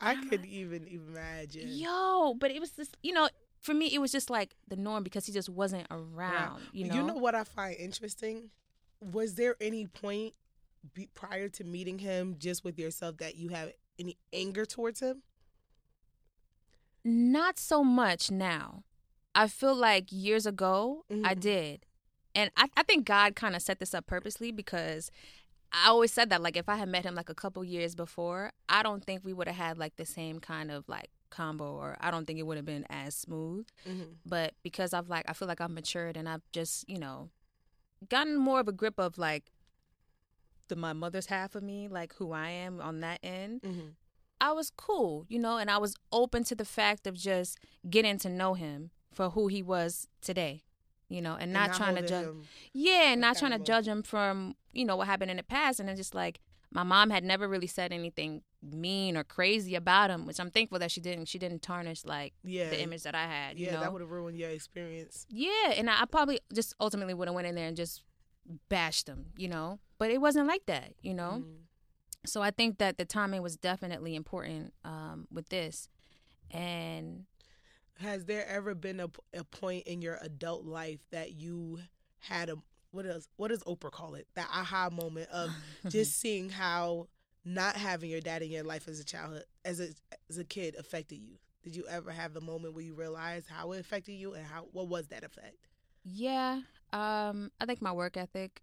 [0.00, 1.68] I'm could even imagine.
[1.68, 3.28] Yo, but it was just, you know,
[3.60, 7.14] for me, it was just like the norm because he just wasn't around, you know?
[7.14, 8.50] what I find interesting?
[9.00, 10.34] Was there any point
[10.94, 15.22] be, prior to meeting him, just with yourself, that you have any anger towards him?
[17.04, 18.84] Not so much now.
[19.34, 21.40] I feel like years ago I Mhm.
[21.40, 21.86] did.
[22.34, 25.10] And I, I think God kind of set this up purposely because
[25.72, 28.52] I always said that like if I had met him like a couple years before,
[28.68, 31.96] I don't think we would have had like the same kind of like combo or
[32.00, 33.66] I don't think it would have been as smooth.
[33.88, 34.12] Mm-hmm.
[34.26, 37.30] But because I've like I feel like I've matured and I've just, you know,
[38.08, 39.50] gotten more of a grip of like
[40.68, 43.62] the my mother's half of me, like who I am on that end.
[43.62, 43.88] Mm-hmm.
[44.42, 48.18] I was cool, you know, and I was open to the fact of just getting
[48.18, 50.64] to know him for who he was today,
[51.08, 52.26] you know, and, not, trying to judge.
[52.72, 55.78] Yeah, and not trying to judge him from you know what happened in the past,
[55.80, 56.40] and then just like
[56.72, 60.78] my mom had never really said anything mean or crazy about him, which I'm thankful
[60.80, 61.26] that she didn't.
[61.26, 62.70] She didn't tarnish like Yeah.
[62.70, 63.58] the image that I had.
[63.58, 63.80] Yeah, you know?
[63.80, 65.26] that would have ruined your experience.
[65.28, 68.02] Yeah, and I, I probably just ultimately would have went in there and just
[68.68, 69.78] bashed him, you know.
[69.98, 71.42] But it wasn't like that, you know.
[71.44, 71.54] Mhm.
[72.24, 75.88] So I think that the timing was definitely important um, with this,
[76.50, 77.24] and
[77.98, 81.80] Has there ever been a, a point in your adult life that you
[82.20, 82.56] had a
[82.92, 84.26] what is what does Oprah call it?
[84.34, 85.50] That aha moment of
[85.88, 87.08] just seeing how
[87.44, 89.88] not having your dad in your life as a childhood as a
[90.30, 91.38] as a kid affected you.
[91.64, 94.68] Did you ever have the moment where you realized how it affected you and how
[94.72, 95.56] what was that effect?
[96.04, 96.60] yeah,
[96.92, 98.62] um, I think my work ethic.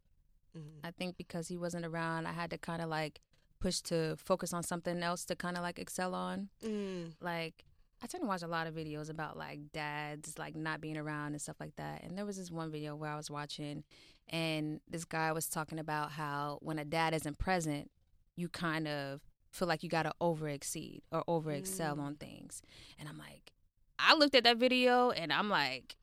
[0.58, 0.80] Mhm.
[0.84, 3.22] I think because he wasn't around, I had to kind of like
[3.60, 6.50] push to focus on something else to kind of like excel on.
[6.66, 7.14] Mm.
[7.22, 7.66] Like
[8.02, 11.34] I tend to watch a lot of videos about like dads like not being around
[11.34, 12.04] and stuff like that.
[12.04, 13.84] And there was this one video where I was watching,
[14.30, 17.92] and this guy was talking about how when a dad isn't present,
[18.38, 19.20] you kind of
[19.52, 22.02] feel like you got to over exceed or over excel Mm.
[22.02, 22.62] on things.
[23.00, 23.52] And I'm like,
[23.98, 25.96] I looked at that video and I'm like,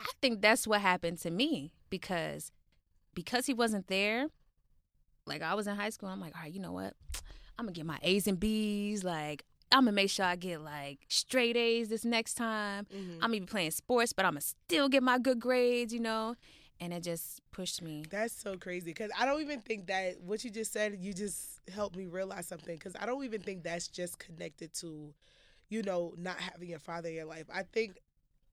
[0.00, 2.50] I think that's what happened to me because
[3.14, 4.28] because he wasn't there.
[5.28, 6.94] Like I was in high school, I'm like, all right, you know what?
[7.58, 9.04] I'm gonna get my A's and B's.
[9.04, 12.86] Like I'm gonna make sure I get like straight A's this next time.
[12.94, 13.14] Mhm.
[13.16, 16.36] I'm gonna be playing sports, but I'm gonna still get my good grades, you know.
[16.80, 18.04] And it just pushed me.
[18.08, 21.58] That's so crazy because I don't even think that what you just said, you just
[21.74, 25.12] helped me realize something because I don't even think that's just connected to,
[25.68, 27.46] you know, not having your father in your life.
[27.52, 27.98] I think,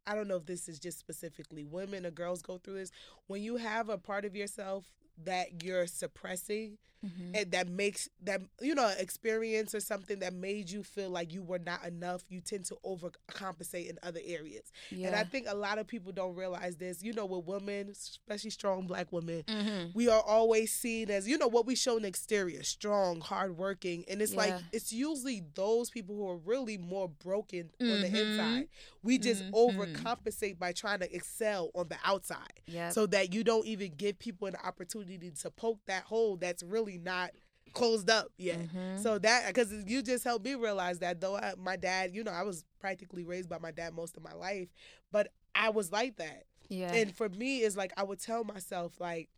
[0.08, 2.92] I don't know if this is just specifically women or girls go through this.
[3.28, 4.86] When you have a part of yourself
[5.24, 7.40] that you're suppressing Mhm.
[7.42, 11.44] and that makes that you know experience or something that made you feel like you
[11.44, 15.08] were not enough you tend to overcompensate in other areas Yeah.
[15.08, 18.50] and i think a lot of people don't realize this you know with women especially
[18.50, 19.94] strong black women Mhm.
[19.94, 24.22] we are always seen as you know what we show in exterior strong hardworking and
[24.22, 28.16] it's like it's usually those people who are really more broken on the Mhm.
[28.32, 28.68] inside
[29.04, 29.52] we just Mhm.
[29.52, 32.94] overcompensate by trying to excel on the outside Yep.
[32.94, 36.95] so that you don't even give people an opportunity to poke that hole that's really
[36.98, 37.32] not
[37.74, 38.60] closed up yet.
[38.60, 39.02] Mhm.
[39.04, 42.32] So that because you just helped me realize that though I, my dad, you know,
[42.32, 44.70] I was practically raised by my dad most of my life,
[45.12, 46.44] but I was like that.
[46.70, 46.94] yeah.
[46.94, 49.30] And for me, it's like I would tell myself like.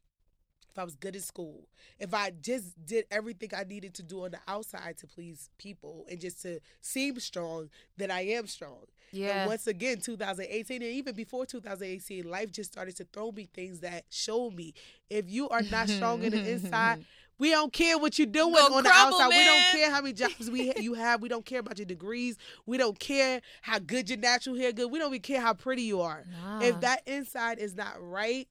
[0.70, 1.68] If I was good at school,
[1.98, 6.06] if I just did everything I needed to do on the outside to please people
[6.08, 8.86] and just to seem strong, then I am strong.
[9.12, 9.40] yeah.
[9.42, 13.80] And once again, 2018, and even before 2018, life just started to throw me things
[13.80, 14.76] that showed me
[15.10, 17.04] if you are not strong in the inside,
[17.40, 19.38] we don't care what you're doing Gonna on the crumble, outside.
[19.38, 21.22] We don't care how many jobs we you have.
[21.22, 22.38] We don't care about your degrees.
[22.66, 24.92] We don't care how good your natural hair good.
[24.92, 26.26] We don't even care how pretty you are.
[26.44, 26.62] Nah.
[26.62, 28.48] If that inside is not right,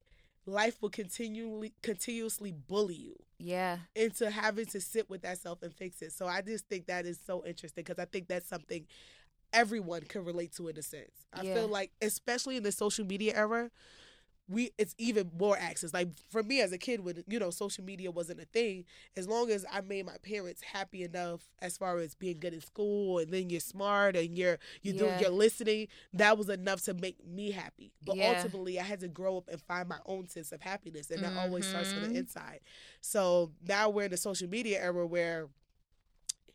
[0.47, 3.79] life will continually continuously bully you yeah.
[3.97, 6.13] into having to sit with that self and fix it.
[6.13, 8.87] So I just think that is so interesting because I think that's something
[9.53, 11.27] everyone can relate to in a sense.
[11.33, 11.55] I Yeah.
[11.55, 13.71] feel like especially in the social media era,
[14.49, 15.93] we it's even more access.
[15.93, 18.85] Like for me as a kid when you know social media wasn't a thing,
[19.17, 22.61] as long as I made my parents happy enough as far as being good in
[22.61, 25.21] school and then you're smart and you're you do Yeah.
[25.21, 27.93] you're listening, that was enough to make me happy.
[28.05, 28.29] But Yeah.
[28.37, 31.37] ultimately I had to grow up and find my own sense of happiness and that
[31.37, 32.17] always starts from the mm-hmm.
[32.19, 32.61] inside.
[33.01, 35.49] So now we're in the social media era where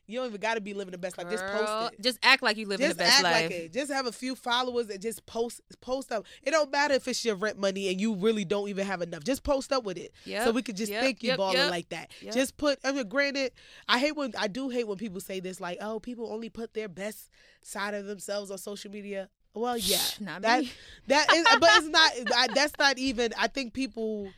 [0.07, 1.29] you don't even got to be living the best life.
[1.29, 2.01] Just post it.
[2.01, 3.43] Just act like you live Just the best act life.
[3.43, 3.73] like it.
[3.73, 6.25] Just have a few followers and just post post up.
[6.43, 9.23] It don't matter if it's your rent money and you really don't even have enough.
[9.23, 10.11] Just post up with it.
[10.25, 12.11] So we could just yep, think you yep, balling yep, like that.
[12.21, 12.33] yep.
[12.33, 13.53] Just put I mean granted,
[13.87, 16.73] I hate when I do hate when people say this like, oh, people only put
[16.73, 17.29] their best
[17.61, 19.29] side of themselves on social media.
[19.53, 19.99] Well, yeah.
[20.19, 20.71] Not that me.
[21.07, 24.29] that is but it's not I, that's not even I think people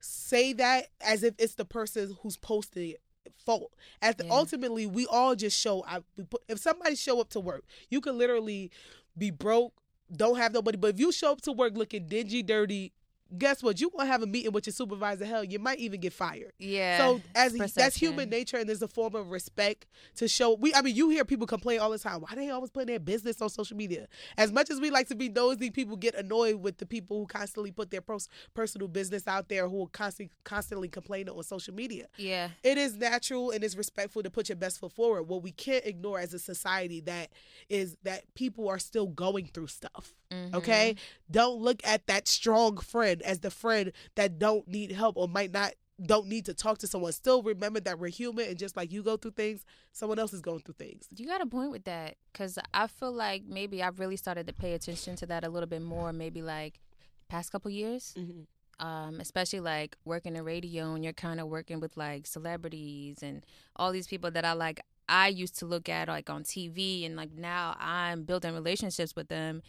[0.00, 3.00] say that as if it's the person who's posting it
[3.44, 3.72] fault.
[4.02, 4.30] As Yeah.
[4.30, 8.00] ultimately we all just show I we put, if somebody show up to work, you
[8.00, 8.70] could literally
[9.16, 9.72] be broke,
[10.14, 12.92] don't have nobody, but if you show up to work looking dingy, dirty,
[13.36, 13.80] guess what?
[13.80, 15.24] You gonna have a meeting with your supervisor.
[15.24, 16.52] Hell, you might even get fired.
[16.58, 16.98] Yeah.
[16.98, 20.54] So as that's human nature, and there's a form of respect to show.
[20.54, 22.20] We, I mean, you hear people complain all the time.
[22.20, 24.08] Why they always put their business on social media?
[24.36, 27.26] As much as we like to be nosy, people get annoyed with the people who
[27.26, 31.74] constantly put their pros- personal business out there, who are constantly constantly complaining on social
[31.74, 32.06] media.
[32.16, 32.50] Yeah.
[32.62, 35.24] It is natural and it's respectful to put your best foot forward.
[35.24, 37.30] What we can't ignore as a society that
[37.68, 40.14] is that people are still going through stuff.
[40.30, 40.56] Mm-hmm.
[40.56, 40.94] Okay,
[41.30, 45.52] don't look at that strong friend as the friend that don't need help or might
[45.52, 45.72] not
[46.06, 47.12] don't need to talk to someone.
[47.12, 50.40] Still remember that we're human and just like you go through things, someone else is
[50.40, 51.06] going through things.
[51.14, 54.54] You got a point with that because I feel like maybe I've really started to
[54.54, 56.10] pay attention to that a little bit more.
[56.12, 56.80] Maybe like
[57.28, 58.86] past couple years, Mm-hmm.
[58.86, 63.44] um, especially like working in radio and you're kind of working with like celebrities and
[63.76, 64.80] all these people that I like.
[65.06, 69.28] I used to look at like on TV and like now I'm building relationships with
[69.28, 69.60] them,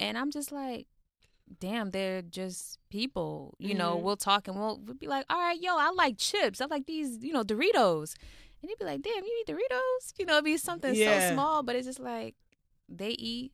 [0.00, 0.88] and I'm just like.
[1.60, 3.54] Damn, they're just people.
[3.58, 4.02] You know, Mhm.
[4.02, 6.60] we'll talk and we'll, we'll be like, all right, yo, I like chips.
[6.60, 8.14] I like these, you know, Doritos.
[8.60, 10.12] And he'd be like, damn, you eat Doritos?
[10.18, 11.28] You know, it'd be something Yeah.
[11.28, 12.34] so small, but it's just like
[12.88, 13.52] they eat,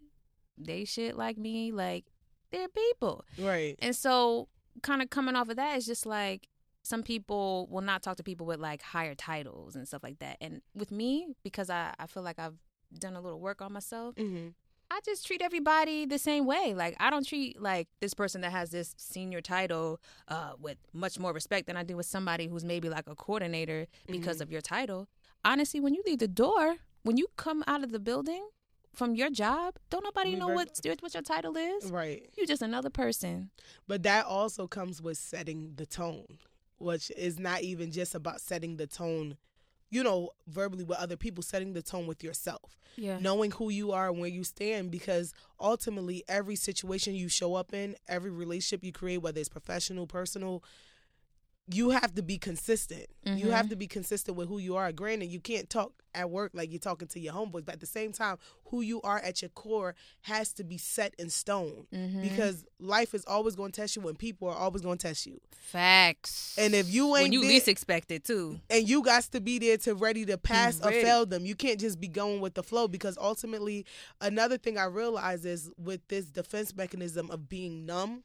[0.58, 2.04] they shit like me, like
[2.50, 3.24] they're people.
[3.38, 3.76] Right.
[3.80, 4.48] And so,
[4.82, 6.48] kind of coming off of that, is just like
[6.82, 10.36] some people will not talk to people with like higher titles and stuff like that.
[10.40, 12.56] And with me, because I, I feel like I've
[12.98, 14.48] done a little work on myself, Mm-hmm.
[14.94, 16.72] I just treat everybody the same way.
[16.72, 21.18] Like I don't treat like this person that has this senior title uh, with much
[21.18, 24.60] more respect than I do with somebody who's maybe like a coordinator because of your
[24.60, 25.08] title.
[25.44, 28.46] Honestly, when you leave the door, when you come out of the building
[28.94, 31.90] from your job, don't nobody know what what your title is.
[31.90, 32.30] Right.
[32.36, 33.50] you're just another person.
[33.88, 36.38] But that also comes with setting the tone,
[36.78, 39.38] which is not even just about setting the tone,
[39.94, 42.78] you know, verbally with other people, setting the tone with yourself.
[42.96, 43.18] Yeah.
[43.18, 47.74] knowing who you are and where you stand because ultimately every situation you show up
[47.74, 50.62] in every relationship you create whether it's professional personal
[51.72, 53.50] you have to be consistent you Mhm.
[53.52, 56.70] have to be consistent with who you are granted you can't talk at work like
[56.70, 59.48] you're talking to your homeboys but at the same time who you are at your
[59.48, 62.20] core has to be set in stone Mhm.
[62.22, 65.24] because life is always going to test you and people are always going to test
[65.26, 65.40] you
[65.84, 66.54] Facts.
[66.58, 68.60] And if you ain't when you there- least expect it too.
[68.70, 71.02] and you got to be there to ready to pass or ready.
[71.02, 71.44] fail them.
[71.46, 73.84] You can't just be going with the flow because ultimately,
[74.20, 78.22] another thing I realize is with this defense mechanism of being numb,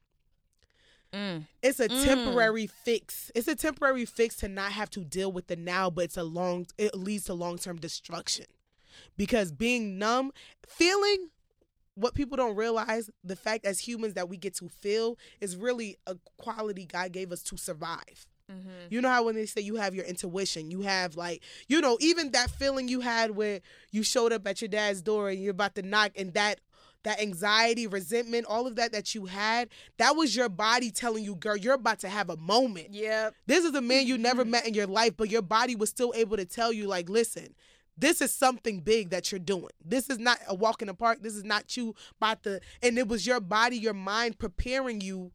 [1.14, 1.48] Mm.
[1.64, 2.06] it's a Mm.
[2.06, 3.32] temporary fix.
[3.34, 6.24] It's a temporary fix to not have to deal with the now, but it's a
[6.24, 6.68] long.
[6.78, 8.46] It leads to long term destruction
[9.18, 10.32] because being numb,
[10.68, 11.30] feeling.
[11.96, 15.98] What people don't realize, the fact as humans that we get to feel is really
[16.08, 18.26] a quality God gave us to survive.
[18.50, 18.70] Mm-hmm.
[18.90, 21.98] You know how when they say you have your intuition, you have like, you know,
[22.00, 23.60] even that feeling you had where
[23.92, 26.62] you showed up at your dad's door and you're about to knock and that
[27.04, 31.36] that anxiety, resentment, all of that that you had, that was your body telling you,
[31.36, 32.88] girl, you're about to have a moment.
[32.92, 33.36] Yep.
[33.48, 34.52] This is a man you never mm-hmm.
[34.52, 37.56] met in your life, but your body was still able to tell you, like, listen,
[37.98, 39.72] this is something big that you're doing.
[39.84, 41.20] This is not a walk in the park.
[41.22, 45.32] This is not you about to, and it was your body, your mind preparing you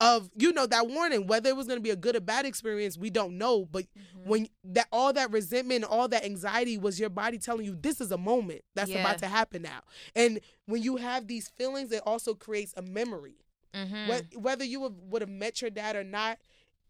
[0.00, 1.26] of, you know, that warning.
[1.26, 3.64] Whether it was going to be a good or bad experience, we don't know.
[3.64, 3.86] But
[4.24, 8.12] when that, all that resentment, all that anxiety was your body telling you, this is
[8.12, 9.00] a moment that's Yeah.
[9.00, 9.80] about to happen now.
[10.14, 13.36] And when you have these feelings, it also creates a memory.
[13.74, 14.10] Mm-hmm.
[14.10, 16.38] Whe- Whether you would- would have met your dad or not,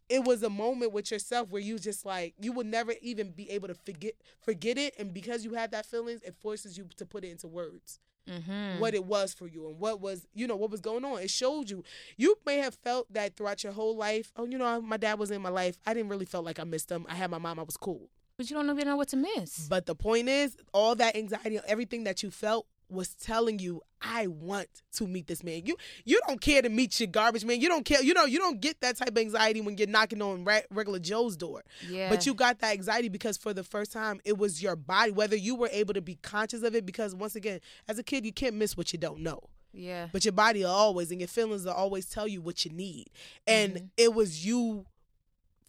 [0.07, 3.47] it was a moment with yourself where you just like you would never even be
[3.51, 7.05] able to forget forget it, and because you had that feelings, it forces you to
[7.05, 8.79] put it into words Mm-hmm.
[8.79, 11.19] what it was for you and what was you know what was going on.
[11.19, 11.83] It showed you.
[12.17, 14.31] You may have felt that throughout your whole life.
[14.35, 15.77] Oh, you know, my dad was in my life.
[15.85, 17.05] I didn't really feel like I missed him.
[17.09, 17.59] I had my mom.
[17.59, 18.09] I was cool.
[18.37, 19.67] But you don't even know what to miss.
[19.67, 24.27] But the point is, all that anxiety, everything that you felt was telling you, I
[24.27, 25.61] want to meet this man.
[25.65, 25.75] You
[26.05, 27.59] you don't care to meet your garbage man.
[27.61, 28.01] You don't care.
[28.01, 30.99] You know you don't get that type of anxiety when you're knocking on re- regular
[30.99, 31.63] Joe's door.
[31.87, 32.09] yeah.
[32.09, 35.11] But you got that anxiety because for the first time, it was your body.
[35.11, 38.25] Whether you were able to be conscious of it, because once again, as a kid,
[38.25, 39.41] you can't miss what you don't know.
[39.73, 40.07] Yeah.
[40.11, 43.07] But your body will always and your feelings will always tell you what you need.
[43.45, 43.89] And Mhm.
[43.97, 44.85] it was you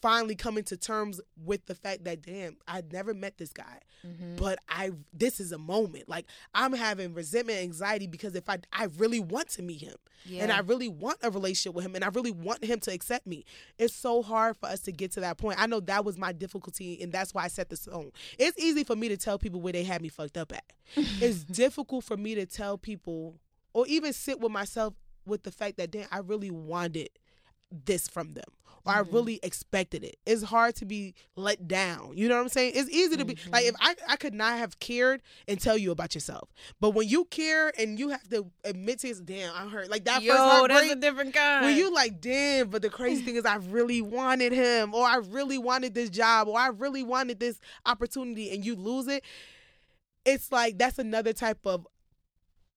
[0.00, 3.80] finally coming to terms with the fact that damn, I'd never met this guy.
[4.06, 4.36] Mm-hmm.
[4.36, 6.08] But I this is a moment.
[6.08, 10.42] Like I'm having resentment, anxiety because if I I really want to meet him Yeah.
[10.44, 13.26] and I really want a relationship with him and I really want him to accept
[13.26, 13.44] me.
[13.78, 15.60] It's so hard for us to get to that point.
[15.60, 18.10] I know that was my difficulty and that's why I set the tone.
[18.38, 20.64] It's easy for me to tell people where they had me fucked up at.
[20.96, 23.36] it's difficult for me to tell people
[23.74, 24.94] or even sit with myself
[25.26, 27.10] with the fact that damn, I really wanted
[27.70, 28.44] this from them.
[28.86, 29.14] Or I mm-hmm.
[29.14, 30.16] really expected it.
[30.24, 32.12] It's hard to be let down.
[32.14, 32.72] You know what I'm saying?
[32.74, 33.88] It's easy to be like if mm-hmm.
[34.08, 36.48] I, I could not have cared and tell you about yourself.
[36.80, 39.90] But when you care and you have to admit to yourself, damn, I'm hurt.
[39.90, 40.80] Like that Yo, first heartbreak.
[40.80, 41.66] that's a different kind.
[41.66, 45.16] When you like, damn, but the crazy thing is I really wanted him, or I
[45.16, 49.24] really wanted this job, or I really wanted this opportunity, and you lose it,
[50.24, 51.86] it's like that's another type of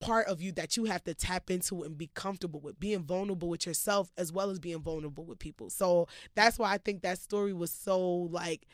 [0.03, 3.47] part of you that you have to tap into and be comfortable with being vulnerable
[3.49, 7.17] with yourself as well as being vulnerable with people so that's why i think that
[7.19, 7.99] story was so
[8.31, 8.67] like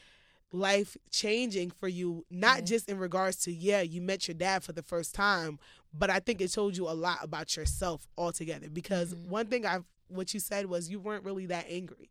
[0.52, 2.66] life changing for you not Yeah.
[2.66, 5.60] just in regards to yeah you met your dad for the first time
[5.94, 9.28] but i think it told you a lot about yourself altogether because Mhm.
[9.28, 12.10] one thing i've what you said was you weren't really that angry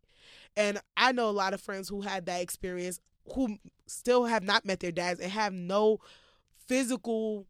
[0.55, 3.01] and i know a lot of friends who had that experience
[3.35, 3.57] who
[3.87, 5.99] still have not met their dads and have no
[6.65, 7.45] physical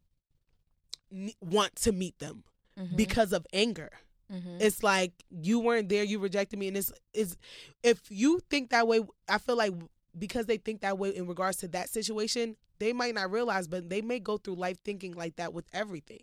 [1.40, 2.44] want to meet them
[2.78, 3.90] Mhm, because of anger
[4.32, 4.60] mhm.
[4.60, 7.36] it's like you weren't there you rejected me and it's is
[7.82, 9.72] if you think that way i feel like
[10.18, 13.88] because they think that way in regards to that situation they might not realize but
[13.90, 16.20] they may go through life thinking like that with everything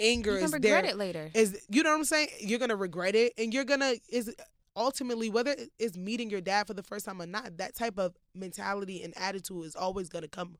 [0.00, 1.30] anger is regret there it later.
[1.34, 4.34] is you know what i'm saying you're gonna regret it and you're gonna is
[4.76, 8.14] ultimately whether it's meeting your dad for the first time or not that type of
[8.34, 10.56] mentality and attitude is always gonna come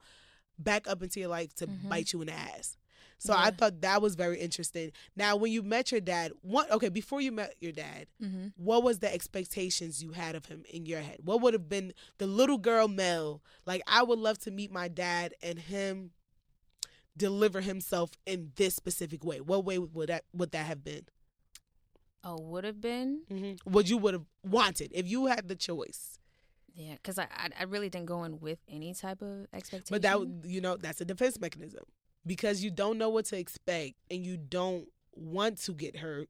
[0.59, 1.89] back up into your life to Mhm.
[1.89, 2.77] bite you in the ass
[3.19, 4.93] so I thought that was very interesting.
[5.16, 6.71] Now, when you met your dad, what?
[6.71, 10.64] Okay, before you met your dad, hmm what was the expectations you had of him
[10.71, 11.19] in your head?
[11.25, 13.43] What would have been the little girl Mel?
[13.66, 16.11] Like, I would love to meet my dad and him
[17.16, 19.41] deliver himself in this specific way.
[19.41, 21.03] What way would that would that have been?
[22.25, 23.23] Oh, would have been.
[23.31, 23.71] Mm-hmm.
[23.71, 26.19] What you would have wanted if you had the choice?
[26.75, 29.87] Yeah, because I, I I really didn't go in with any type of expectation.
[29.91, 31.83] But that would- you know that's a defense mechanism
[32.29, 36.29] because you don't know what to expect and you don't want to get hurt.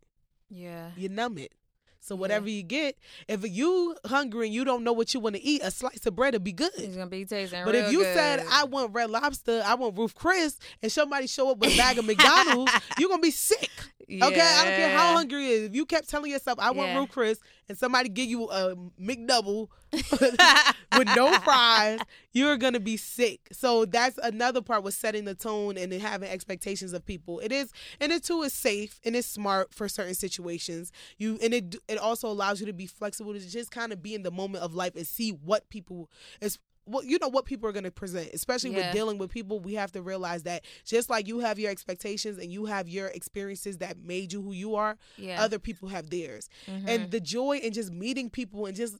[0.48, 0.92] yeah.
[0.96, 1.52] you numb it.
[2.00, 2.20] So Yeah.
[2.20, 2.96] whatever you get,
[3.26, 6.14] if you hungry and you don't know what you want to eat, a slice of
[6.16, 6.70] bread would be good.
[6.78, 8.14] It's gonna be tasting But if you good.
[8.16, 11.76] said I want red lobster, I want Ruth Chris, and somebody show up with a
[11.76, 13.70] bag of McDonald's, you're gonna be sick.
[14.10, 15.68] Okay, I don't care how hungry it is.
[15.68, 16.98] If you kept telling yourself I want Yeah.
[16.98, 17.38] Ruth Chris,
[17.68, 22.00] and somebody give you a McDouble with no fries,
[22.32, 23.48] you're gonna be sick.
[23.52, 27.40] So that's another part with setting the tone and then having expectations of people.
[27.40, 30.90] It is, and it too is safe and it's smart for certain situations.
[31.18, 34.14] You and it it also allows you to be flexible to just kind of be
[34.14, 36.58] in the moment of life and see what people is.
[36.88, 39.60] Well, you know what people are going to present, especially with dealing with people.
[39.60, 43.08] We have to realize that just like you have your expectations and you have your
[43.08, 45.42] experiences that made you who you are, yeah.
[45.42, 46.88] other people have theirs Mhm.
[46.88, 48.96] and the joy in just meeting people and just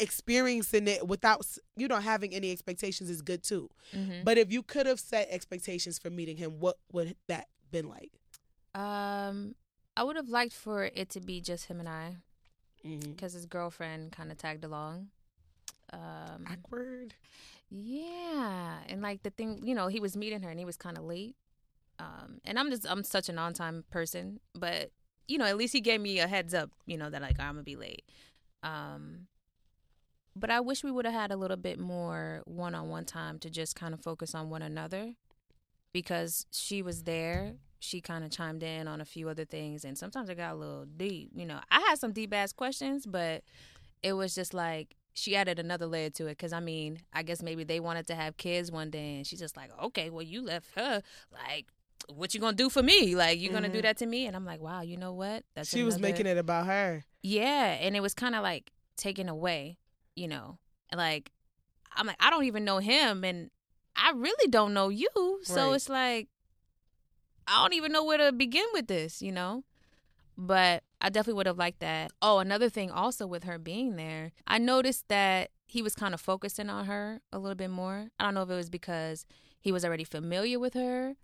[0.00, 1.46] experiencing it without
[1.76, 4.24] you know having any expectations is good too Mhm.
[4.24, 8.10] but if you could have set expectations for meeting him what would that been like
[8.74, 9.54] um,
[9.96, 12.16] I would have liked for it to be just him and I,
[12.84, 13.10] mm-hmm.
[13.12, 15.10] because his girlfriend kind of tagged along.
[15.92, 17.14] Um, awkward
[17.70, 20.96] yeah, and like the thing, you know, he was meeting her and he was kind
[20.96, 21.34] of late.
[21.98, 24.90] Um, and I'm just I'm such an on time person, but
[25.26, 27.54] you know, at least he gave me a heads up, you know, that like I'm
[27.54, 28.04] gonna be late.
[28.62, 29.26] Um,
[30.36, 33.38] but I wish we would have had a little bit more one on one time
[33.40, 35.14] to just kind of focus on one another,
[35.92, 37.54] because she was there.
[37.80, 40.56] She kind of chimed in on a few other things, and sometimes it got a
[40.56, 41.30] little deep.
[41.34, 43.42] You know, I had some deep ass questions, but
[44.02, 47.42] it was just like she added another layer to it because I mean, I guess
[47.42, 50.42] maybe they wanted to have kids one day, and she's just like, okay, well, you
[50.42, 51.02] left her,
[51.32, 51.66] like,
[52.12, 53.14] what you gonna do for me?
[53.16, 53.82] Like, you gonna do Mhm.
[53.82, 54.26] that to me?
[54.26, 55.44] And I'm like, wow, you know what?
[55.54, 59.30] That's she was making it about her yeah, and it was kind of like taken
[59.30, 59.78] away,
[60.14, 60.58] you know,
[60.94, 61.32] like
[61.96, 63.50] I'm like, I don't even know him, and
[63.96, 65.08] I really don't know you,
[65.42, 65.74] so Right.
[65.76, 66.28] it's like
[67.46, 69.64] I don't even know where to begin with this, you know.
[70.36, 72.12] But I definitely would have liked that.
[72.20, 76.20] Oh, another thing also with her being there, I noticed that he was kind of
[76.20, 78.08] focusing on her a little bit more.
[78.18, 79.26] I don't know if it was because
[79.60, 81.14] he was already familiar with her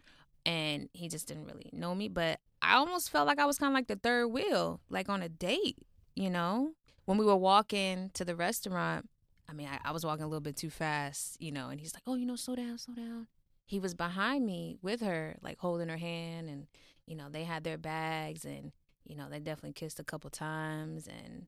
[0.47, 3.73] and he just didn't really know me, but I almost felt like I was kind
[3.73, 5.79] of like the third wheel, like on a date,
[6.15, 6.73] you know?
[7.05, 9.09] When we were walking to the restaurant,
[9.49, 11.95] I mean, I, I was walking a little bit too fast, you know, and he's
[11.95, 13.27] like, oh, you know, slow down, slow down.
[13.67, 16.67] He was behind me with her, like holding her hand, and,
[17.07, 18.73] you know, they had their bags, and,
[19.07, 21.07] you know, they definitely kissed a couple times.
[21.07, 21.47] And.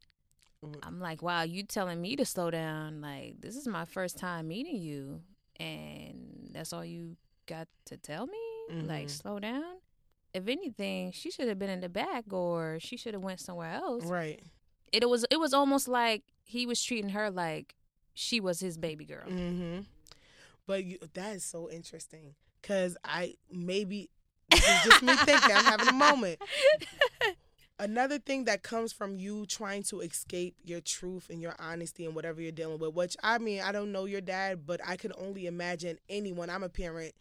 [0.84, 3.00] I'm like, wow, you telling me to slow down?
[3.00, 5.20] Like, this is my first time meeting you,
[5.58, 8.38] and that's all you got to tell me?
[8.86, 9.10] Like, Mhm.
[9.10, 9.78] slow down?
[10.32, 13.72] If anything, she should have been in the back, or she should have went somewhere
[13.72, 14.40] else right
[14.92, 17.74] it was it was almost like he was treating her like
[18.14, 19.26] she was his baby girl.
[19.26, 19.80] mm-hmm.
[20.66, 24.10] but you, that is so interesting because i maybe
[24.52, 26.40] this is just me thinking i'm having a moment
[27.78, 32.14] Another thing that comes from you trying to escape your truth and your honesty and
[32.14, 35.12] whatever you're dealing with, which I mean, I don't know your dad, but I can
[35.18, 37.12] only imagine anyone, I'm a parent,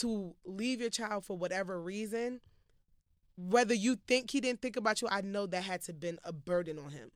[0.00, 2.40] to leave your child for whatever reason.
[3.40, 6.32] Whether you think he didn't think about you, I know that had to been a
[6.32, 7.12] burden on him.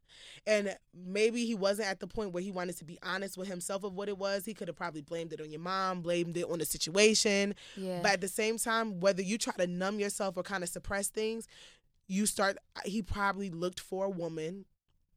[0.47, 3.83] And maybe he wasn't at the point where he wanted to be honest with himself
[3.83, 4.45] of what it was.
[4.45, 7.57] He could have probably blamed it on your mom, blamed it on the situation.
[7.77, 7.99] Yeah.
[8.03, 11.09] But at the same time, whether you try to numb yourself or kind of suppress
[11.09, 11.49] things,
[12.07, 14.65] you start he probably looked for a woman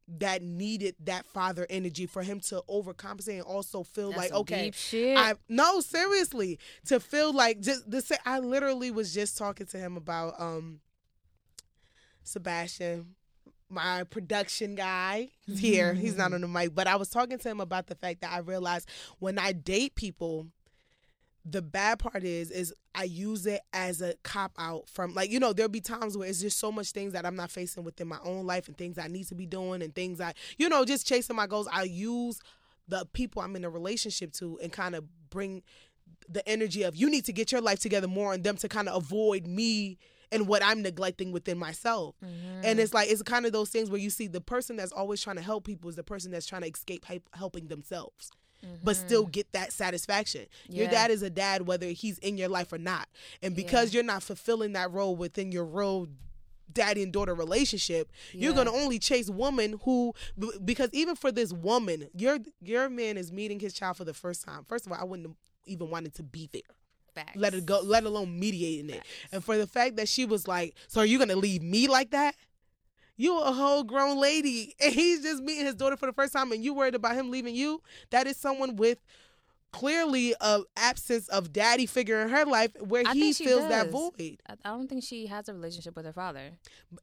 [0.08, 4.72] that needed that father energy for him to overcompensate and also feel That's like okay.
[5.18, 9.97] I no seriously to feel like just the I literally was just talking to him
[9.97, 10.80] about um
[12.26, 13.15] Sebastian
[13.67, 15.93] my production guy he's here.
[15.93, 18.32] He's not on the mic but I was talking to him about the fact that
[18.32, 20.47] I realized when I date people
[21.45, 25.39] the bad part is is I use it as a cop out from like you
[25.39, 28.07] know there'll be times where it's just so much things that I'm not facing within
[28.07, 30.86] my own life and things I need to be doing and things I you know
[30.86, 31.67] just chasing my goals.
[31.71, 32.39] I use
[32.88, 35.63] the people I'm in a relationship to and kind of bring
[36.30, 38.88] the energy of you need to get your life together more and them to kind
[38.88, 39.97] of avoid me
[40.32, 42.15] and what I'm neglecting within myself.
[42.21, 42.32] And
[42.63, 42.80] mm-hmm.
[42.80, 45.38] it's like it's kind of those things where you see the person that's always trying
[45.38, 48.32] to help people is the person that's trying to escape helping themselves.
[48.84, 49.32] But still mm-hmm.
[49.32, 50.47] get that satisfaction.
[50.67, 53.07] Your dad is a dad whether he's in your life or not.
[53.43, 56.07] And because you're not fulfilling that role within your role
[56.71, 60.13] daddy and daughter relationship, you're going to only chase woman who
[60.63, 64.43] because even for this woman, your your man is meeting his child for the first
[64.43, 64.63] time.
[64.63, 66.61] First of all, I wouldn't have even wanted to be there
[67.16, 67.38] Facts.
[67.38, 69.03] let it go, let alone mediating it.
[69.32, 72.11] And for the fact that she was like, "So are you gonna leave me like
[72.11, 72.36] that?
[73.18, 76.51] You a whole grown lady, and he's just meeting his daughter for the first time,
[76.51, 77.82] and you worried about him leaving you?
[78.11, 78.99] That is someone with
[79.72, 84.38] clearly a absence of daddy figure in her life where I he feels that void,
[84.47, 86.51] I, I don't think she has a relationship with her father.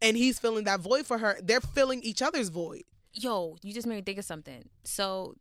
[0.00, 1.38] and he's feeling that void for her.
[1.42, 2.84] They're filling each other's void.
[3.12, 4.70] Yo, you just made me think of something.
[4.84, 5.34] So,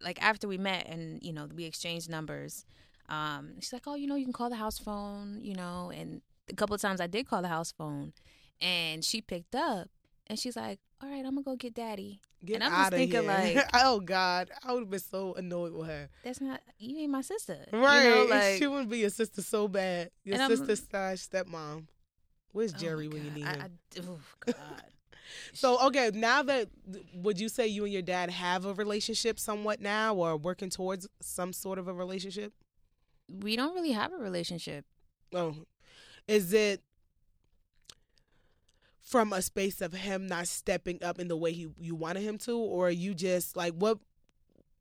[0.00, 2.66] like after we met and you know we exchanged numbers,
[3.12, 6.22] um, she's like, "Oh, you know, you can call the house phone, you know." And
[6.50, 8.12] a couple of times I did call the house phone,
[8.60, 9.88] and she picked up,
[10.26, 13.22] and she's like, "All right, I'm gonna go get daddy." Get and I'm just thinking
[13.22, 13.54] here.
[13.54, 16.08] like, oh God, I would have been so annoyed with her.
[16.24, 18.04] "That's not you ain't my sister, Right?
[18.04, 20.10] You know, like, she wouldn't be your sister so bad.
[20.24, 21.86] Your sister slash stepmom.
[22.52, 23.78] Where's oh Jerry my when you need I- him?
[23.96, 24.56] I- oh God.
[25.54, 26.68] So okay, now that
[27.14, 31.08] would you say you and your dad have a relationship somewhat now, or working towards
[31.20, 32.52] some sort of a relationship?
[33.40, 34.84] We don't really have a relationship.
[35.34, 35.54] Oh,
[36.28, 36.82] is it
[39.00, 42.38] from a space of him not stepping up in the way he you wanted him
[42.38, 43.98] to, or you just like what?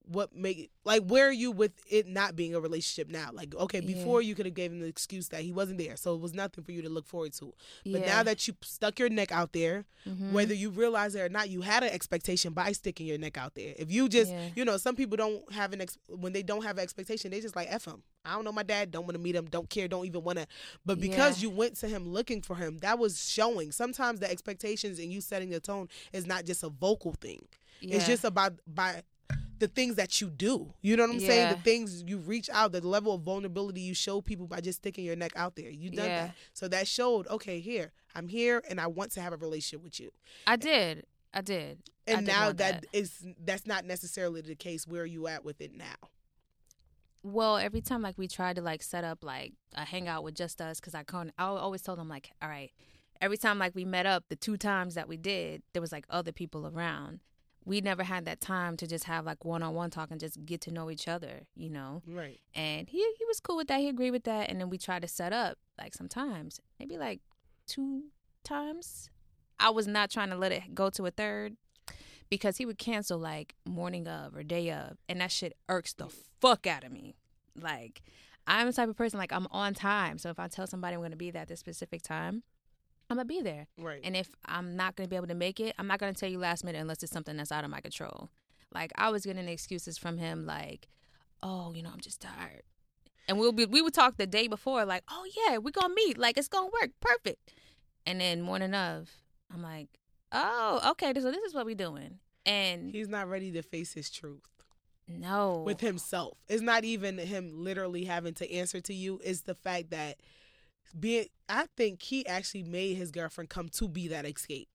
[0.05, 3.29] What make like where are you with it not being a relationship now?
[3.31, 3.93] Like okay, Yeah.
[3.93, 6.33] before you could have gave him the excuse that he wasn't there, so it was
[6.33, 7.53] nothing for you to look forward to.
[7.85, 8.07] But Yeah.
[8.07, 10.31] now that you stuck your neck out there, Mhm.
[10.31, 13.53] whether you realize it or not, you had an expectation by sticking your neck out
[13.53, 13.75] there.
[13.77, 14.49] If you just, Yeah.
[14.55, 17.39] you know, some people don't have an ex- when they don't have an expectation, they
[17.39, 18.01] just like f him.
[18.25, 20.39] I don't know my dad, don't want to meet him, don't care, don't even want
[20.39, 20.47] to.
[20.85, 21.49] But because Yeah.
[21.49, 23.71] you went to him looking for him, that was showing.
[23.71, 27.47] Sometimes the expectations and you setting the tone is not just a vocal thing.
[27.83, 29.03] It's just about by
[29.61, 30.73] the things that you do.
[30.81, 31.49] You know what I'm saying?
[31.55, 35.05] The things you reach out, the level of vulnerability you show people by just sticking
[35.05, 35.69] your neck out there.
[35.69, 36.25] You done Yeah.
[36.27, 36.35] that.
[36.53, 39.99] So that showed, okay, here, I'm here and I want to have a relationship with
[39.99, 40.11] you.
[40.45, 41.05] I did.
[41.33, 41.79] I did.
[42.07, 44.85] I And did now want that is that's not necessarily the case.
[44.85, 45.95] Where are you at with it now?
[47.23, 50.59] Well, every time like we tried to like set up like a hangout with just
[50.59, 52.71] us, because I con I always told them like, all right,
[53.21, 56.05] every time like we met up, the two times that we did, there was like
[56.09, 57.19] other people around.
[57.63, 60.43] We never had that time to just have like one on one talk and just
[60.45, 62.01] get to know each other, you know.
[62.07, 62.39] Right.
[62.55, 63.79] And he he was cool with that.
[63.79, 64.49] He agreed with that.
[64.49, 67.19] And then we tried to set up like sometimes, maybe like
[67.67, 68.05] two
[68.43, 69.09] times.
[69.59, 71.55] I was not trying to let it go to a third
[72.29, 76.07] because he would cancel like morning of or day of, and that shit irks the
[76.39, 77.15] fuck out of me.
[77.55, 78.01] Like
[78.47, 81.01] I'm the type of person like I'm on time, so if I tell somebody I'm
[81.01, 82.41] going to be there at this specific time,
[83.11, 83.67] I'm gonna be there.
[83.77, 83.99] Right.
[84.05, 86.39] And if I'm not to be able to make it, I'm not to tell you
[86.39, 88.29] last minute unless it's something that's out of my control.
[88.73, 90.87] Like I was getting excuses from him, like,
[91.43, 92.63] "Oh, you know, I'm just tired,"
[93.27, 96.17] and we'll be we would talk the day before, like, "Oh yeah, we're gonna meet,
[96.17, 97.51] like it's gonna work, perfect."
[98.05, 99.09] And then morning of,
[99.53, 99.89] I'm like,
[100.31, 104.09] "Oh, okay, so this is what we're doing," and He's not ready to face his
[104.09, 104.47] truth
[105.05, 106.37] no, with himself.
[106.47, 109.19] It's not even him literally having to answer to you.
[109.21, 110.21] It's the fact that
[110.99, 111.25] being.
[111.49, 114.69] I think he actually made his girlfriend come to be that escape.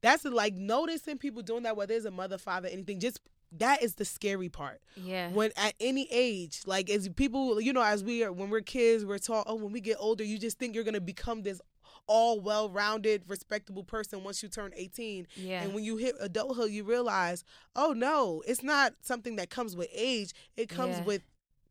[0.00, 3.00] That's like noticing people doing that, whether it's a mother, father, anything.
[3.00, 3.20] Just
[3.56, 4.80] that is the scary part.
[4.96, 8.60] yeah, when at any age like as people you know as we are when we're
[8.60, 11.60] kids we're taught oh when we get older you just think you're gonna become this
[12.08, 15.26] all well-rounded, respectable person once you turn 18.
[15.36, 15.62] Yeah.
[15.62, 17.44] And when you hit adulthood, you realize,
[17.76, 20.32] oh no, it's not something that comes with age.
[20.54, 21.04] It comes Yeah.
[21.04, 21.22] with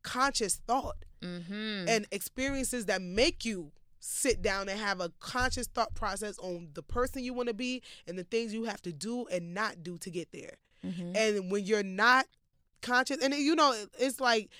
[0.04, 1.88] conscious thought mm-hmm.
[1.88, 6.82] and experiences that make you sit down and have a conscious thought process on the
[6.82, 9.96] person you want to be and the things you have to do and not do
[9.98, 10.58] to get there.
[10.84, 11.16] Mhm.
[11.16, 12.26] And when you're not
[12.82, 14.50] conscious, and you know, it's like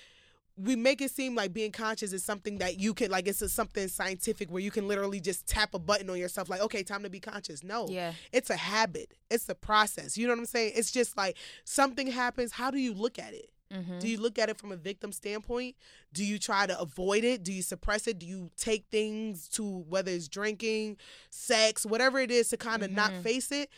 [0.56, 3.48] we make it seem like being conscious is something that you can, like, it's a,
[3.48, 7.02] something scientific where you can literally just tap a button on yourself, like, okay, time
[7.02, 7.64] to be conscious.
[7.64, 8.14] No, Yeah.
[8.32, 10.16] it's a habit, it's a process.
[10.16, 10.74] You know what I'm saying?
[10.76, 12.52] It's just like something happens.
[12.52, 13.50] How do you look at it?
[13.74, 13.98] Mm-hmm.
[13.98, 15.76] Do you look at it from a victim standpoint?
[16.12, 17.42] Do you try to avoid it?
[17.42, 18.18] Do you suppress it?
[18.18, 20.96] Do you take things to whether it's drinking,
[21.30, 23.22] sex, whatever it is to kind of not Mhm.
[23.22, 23.70] face it?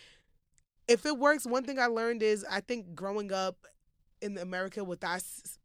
[0.88, 3.66] If it works, one thing I learned is I think growing up
[4.22, 5.18] in America with our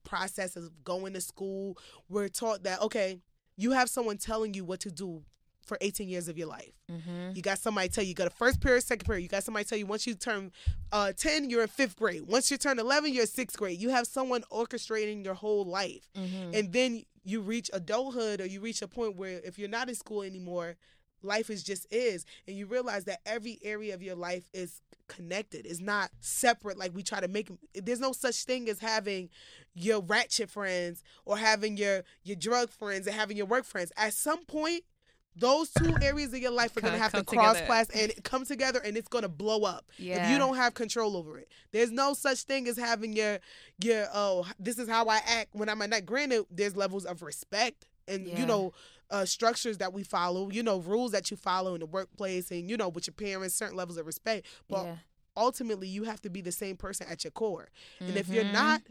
[0.04, 1.78] process of going to school,
[2.10, 3.20] we're taught that, okay,
[3.58, 5.24] you have someone telling you what to do
[5.72, 6.74] for 18 years of your life.
[6.92, 7.32] Mm-hmm.
[7.34, 9.22] You got somebody tell you, you got a first period, second period.
[9.22, 10.52] You got somebody tell you once you turn
[10.92, 12.24] uh, 10, you're in fifth grade.
[12.24, 13.80] Once you turn 11, you're in sixth grade.
[13.80, 16.10] You have someone orchestrating your whole life.
[16.18, 16.56] Mm-hmm.
[16.56, 19.96] And then you reach adulthood or you reach a point where if you're not in
[19.96, 20.76] school anymore,
[21.24, 22.26] life is just is.
[22.50, 25.66] And you realize that every area of your life is connected.
[25.66, 29.30] It's not separate like we try to make there's no such thing as having
[29.74, 33.92] your ratchet friends or having your your drug friends and having your work friends.
[33.98, 34.84] At some point
[35.36, 37.66] those two areas of your life are going to have to cross together.
[37.66, 41.16] class and come together and it's going to blow up if you don't have control
[41.16, 43.40] over it there's no such thing as having your
[43.82, 47.22] your oh this is how i act when i'm at night granted there's levels of
[47.22, 48.40] respect and Yeah.
[48.40, 48.74] you know
[49.10, 52.70] uh, structures that we follow you know rules that you follow in the workplace and
[52.70, 54.96] you know with your parents certain levels of respect but yeah.
[55.38, 57.70] ultimately you have to be the same person at your core
[58.00, 58.52] and if you're Mhm.
[58.52, 58.82] not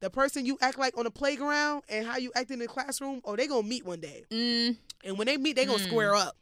[0.00, 3.20] the person you act like on the playground and how you act in the classroom
[3.24, 5.86] oh they gonna meet one day Mm, and when they meet they gonna Mm.
[5.86, 6.36] square up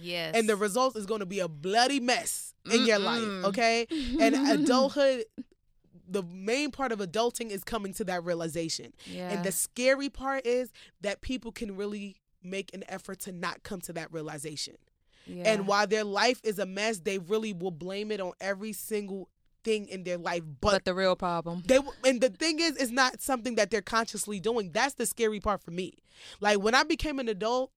[0.00, 0.34] yes.
[0.34, 3.86] and the result is going to be a bloody mess in your life okay
[4.20, 5.24] and adulthood
[6.08, 9.30] the main part of adulting is coming to that realization yeah.
[9.30, 13.80] and the scary part is that people can really make an effort to not come
[13.80, 14.74] to that realization
[15.26, 15.44] yeah.
[15.46, 19.28] and while their life is a mess they really will blame it on every single
[19.64, 21.62] thing in their life but, but the real problem.
[21.66, 25.38] they and the thing is it's not something that they're consciously doing that's the scary
[25.40, 25.92] part for me
[26.40, 27.70] like when i became an adult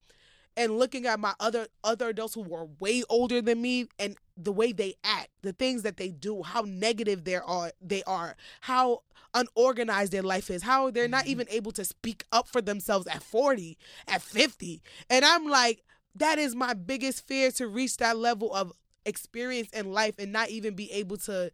[0.57, 4.51] and looking at my other other adults who were way older than me and the
[4.51, 9.01] way they act the things that they do how negative they are they are how
[9.33, 11.31] unorganized their life is how they're not mm-hmm.
[11.31, 13.77] even able to speak up for themselves at 40
[14.07, 15.83] at 50 and i'm like
[16.15, 18.71] that is my biggest fear to reach that level of
[19.05, 21.51] experience in life and not even be able to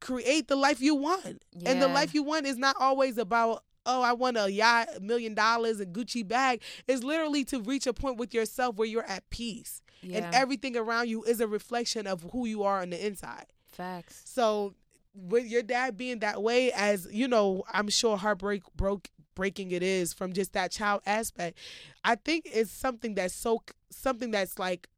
[0.00, 1.42] create the life you want.
[1.64, 5.00] And the life you want is not always about oh i want a yacht a
[5.00, 9.06] million dollars and gucci bag it's literally to reach a point with yourself where you're
[9.06, 10.18] at peace Yeah.
[10.26, 14.22] and everything around you is a reflection of who you are on the inside Facts.
[14.24, 14.74] so
[15.14, 19.82] with your dad being that way as you know i'm sure heartbreak broke breaking it
[19.82, 21.58] is from just that child aspect
[22.04, 24.88] i think it's something that's so something that's like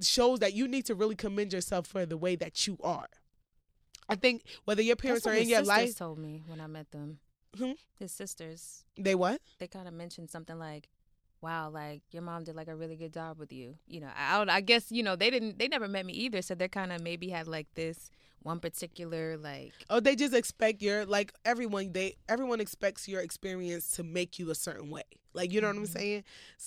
[0.00, 3.08] shows that you need to really commend yourself for the way that you are
[4.08, 7.18] i think whether your parents are in your life told me when I met them.
[7.56, 7.72] Hmm?
[7.98, 10.88] His sisters, they what they kind of mentioned something like,
[11.40, 14.44] "Wow, like your mom did like a really good job with you." You know, I
[14.48, 17.00] I guess you know they didn't, they never met me either, so they're kind of
[17.00, 18.10] maybe had like this
[18.42, 23.90] one particular like, Oh, they just expect your like everyone they everyone expects your experience
[23.96, 25.02] to make you a certain way.
[25.32, 25.88] Like you know what I'm Mhm.
[25.88, 26.24] saying?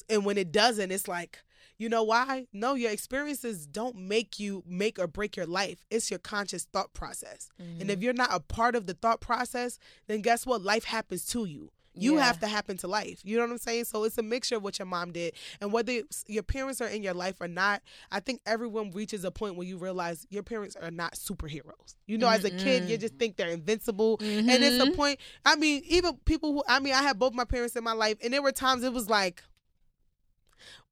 [0.10, 1.40] And when it doesn't, it's like,
[1.80, 2.46] you know why?
[2.54, 5.86] No, your experiences don't make you make or break your life.
[5.90, 7.50] It's your conscious thought process.
[7.58, 7.90] And Mm-hmm.
[7.90, 10.62] if you're not a part of the thought process, then guess what?
[10.62, 11.72] Life happens to you.
[11.96, 12.26] You Yeah.
[12.26, 13.20] have to happen to life.
[13.24, 13.86] You know what I'm saying?
[13.86, 15.34] So it's a mixture of what your mom did.
[15.60, 19.32] And whether your parents are in your life or not, I think everyone reaches a
[19.32, 21.96] point where you realize your parents are not superheroes.
[22.06, 24.18] You know, as a kid, you just think they're invincible.
[24.22, 24.96] And it's a Mhm.
[24.96, 27.94] point, I mean, even people who, I mean, I had both my parents in my
[27.94, 29.44] life, and there were times it was like,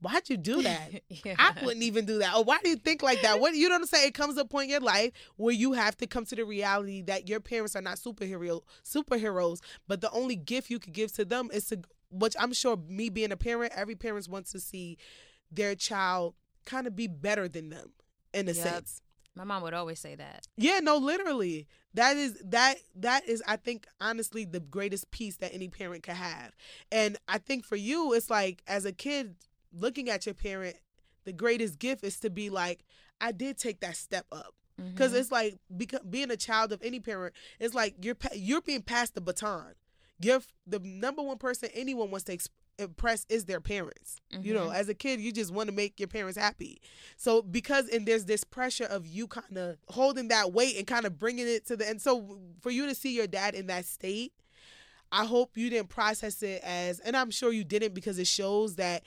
[0.01, 1.01] why'd you do that?
[1.09, 1.35] yeah.
[1.37, 2.35] I wouldn't even do that.
[2.35, 3.39] Or why do you think like that?
[3.39, 4.07] What you know what I'm saying?
[4.09, 6.43] It comes to a point in your life where you have to come to the
[6.45, 11.11] reality that your parents are not superhero superheroes, but the only gift you could give
[11.13, 14.59] to them is to which I'm sure me being a parent, every parent wants to
[14.59, 14.97] see
[15.51, 17.91] their child kind of be better than them
[18.33, 18.63] in a Yep.
[18.63, 19.01] sense.
[19.35, 20.47] My mom would always say that.
[20.57, 21.67] Yeah, no, literally.
[21.93, 26.15] That is that that is I think honestly the greatest piece that any parent could
[26.15, 26.55] have.
[26.91, 29.35] And I think for you it's like as a kid
[29.73, 30.75] looking at your parent,
[31.25, 32.83] the greatest gift is to be like
[33.19, 34.53] I did take that step up.
[34.95, 35.15] Cuz Mhm.
[35.19, 38.83] it's like beca- being a child of any parent, it's like you're pa- you're being
[38.83, 39.73] passed the baton.
[40.19, 42.49] You're f- the number one person anyone wants to ex-
[42.79, 44.17] impress is their parents.
[44.29, 44.53] You Mm-hmm.
[44.53, 46.79] know, as a kid, you just want to make your parents happy.
[47.17, 51.07] So because and there's this pressure of you kind of holding that weight and kind
[51.07, 53.85] of bringing it to the and so for you to see your dad in that
[53.85, 54.31] state,
[55.11, 58.75] I hope you didn't process it as and I'm sure you didn't because it shows
[58.75, 59.03] that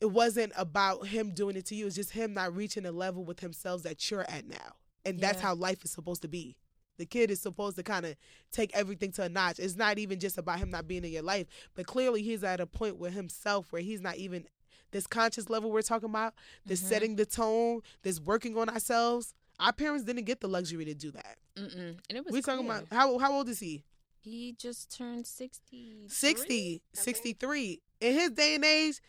[0.00, 1.86] it wasn't about him doing it to you.
[1.86, 4.76] It's just him not reaching a level with himself that you're at now.
[5.04, 6.56] And that's how life is supposed to be.
[6.98, 8.14] The kid is supposed to kind of
[8.52, 9.58] take everything to a notch.
[9.58, 12.60] It's not even just about him not being in your life, but clearly he's at
[12.60, 14.46] a point with himself where he's not even
[14.90, 16.34] this conscious level we're talking about,
[16.66, 16.88] this Mhm.
[16.88, 19.32] setting the tone, this working on ourselves.
[19.58, 21.38] Our parents didn't get the luxury to do that.
[21.56, 21.98] Mm-mm.
[22.08, 23.84] And it was We talking about how how old is he?
[24.22, 26.04] He just turned 60.
[26.08, 27.80] 60, 63.
[28.00, 29.00] In his day and age,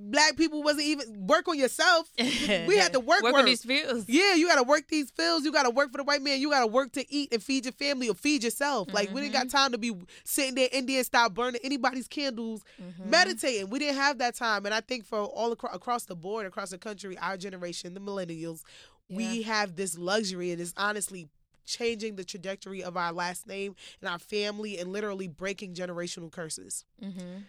[0.00, 2.08] black people wasn't even work on yourself.
[2.18, 3.40] we had to work work work.
[3.40, 4.04] on these fields.
[4.08, 5.44] Yeah, you gotta work these fields.
[5.44, 6.40] You gotta work for the white man.
[6.40, 8.92] You gotta work to eat and feed your family or feed yourself.
[8.92, 9.92] Like we didn't got time to be
[10.24, 13.10] sitting there Indian style burning anybody's candles, Mm-hmm.
[13.10, 13.70] meditating.
[13.70, 14.64] We didn't have that time.
[14.64, 18.00] And I think for all acro- across the board, across the country, our generation, the
[18.00, 18.62] millennials,
[19.10, 21.28] we have this luxury, and it's honestly
[21.66, 26.84] changing the trajectory of our last name and our family, and literally breaking generational curses.
[27.02, 27.40] Mm-hmm.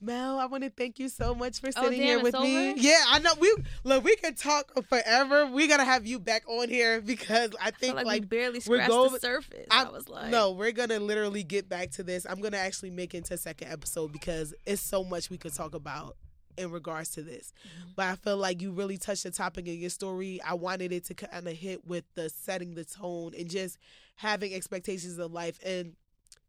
[0.00, 2.70] Mel, I want to thank you so much for Oh, sitting damn, here with me.
[2.70, 2.78] over?
[2.78, 3.32] Yeah, I know.
[3.40, 5.46] We look, we can talk forever.
[5.46, 8.26] We gotta have you back on here because I I think feel like, like, we
[8.26, 9.66] barely scratched going- the surface.
[9.72, 12.26] I'm- I was like, no, we're gonna literally get back to this.
[12.28, 15.52] I'm gonna actually make it into a second episode because it's so much we could
[15.54, 16.16] talk about
[16.56, 17.52] in regards to this.
[17.66, 17.90] Mm-hmm.
[17.96, 20.40] But I feel like you really touched the topic in your story.
[20.42, 23.78] I wanted it to kind of hit with the setting the tone and just
[24.16, 25.96] having expectations of life and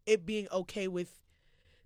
[0.06, 1.12] it being okay with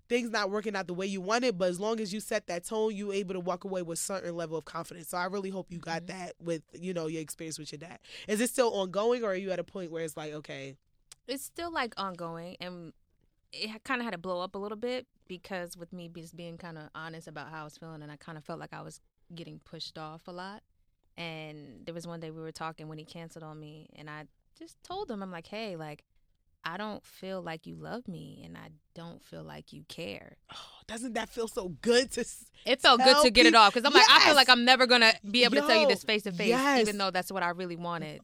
[0.08, 2.64] things not working out the way you wanted, but as long as you set that
[2.64, 5.08] tone, you able to walk away with certain level of confidence.
[5.08, 6.06] So I really hope you got Mm-hmm.
[6.06, 7.98] that with, you know, your experience with your dad.
[8.28, 10.76] Is it still ongoing or are you at a point where it's like, okay,
[11.26, 12.92] it's still like ongoing and
[13.52, 16.58] it kind of had to blow up a little bit because with me just being
[16.58, 18.82] kind of honest about how I was feeling and I kind of felt like I
[18.82, 19.00] was
[19.34, 20.62] getting pushed off a lot.
[21.16, 24.24] And there was one day we were talking when he canceled on me and I
[24.58, 26.04] just told him I'm like, "Hey, like
[26.64, 30.56] I don't feel like you love me and I don't feel like you care." oh,
[30.86, 32.24] doesn't that feel so good to
[32.66, 34.86] It felt good to get it off because I'm like, I feel like I'm never
[34.86, 37.50] gonna be able to tell you this face to face, even though that's what I
[37.50, 38.20] really wanted.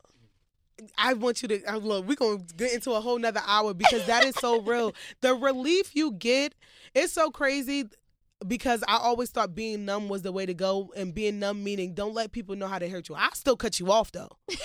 [0.96, 2.06] I want you to uh, look.
[2.06, 4.94] We're gonna get into a whole nother hour because that is so real.
[5.20, 6.54] The relief you get,
[6.94, 7.84] it's so crazy.
[8.46, 11.92] Because I always thought being numb was the way to go, and being numb meaning
[11.92, 13.14] don't let people know how to hurt you.
[13.14, 14.30] I still cut you off though.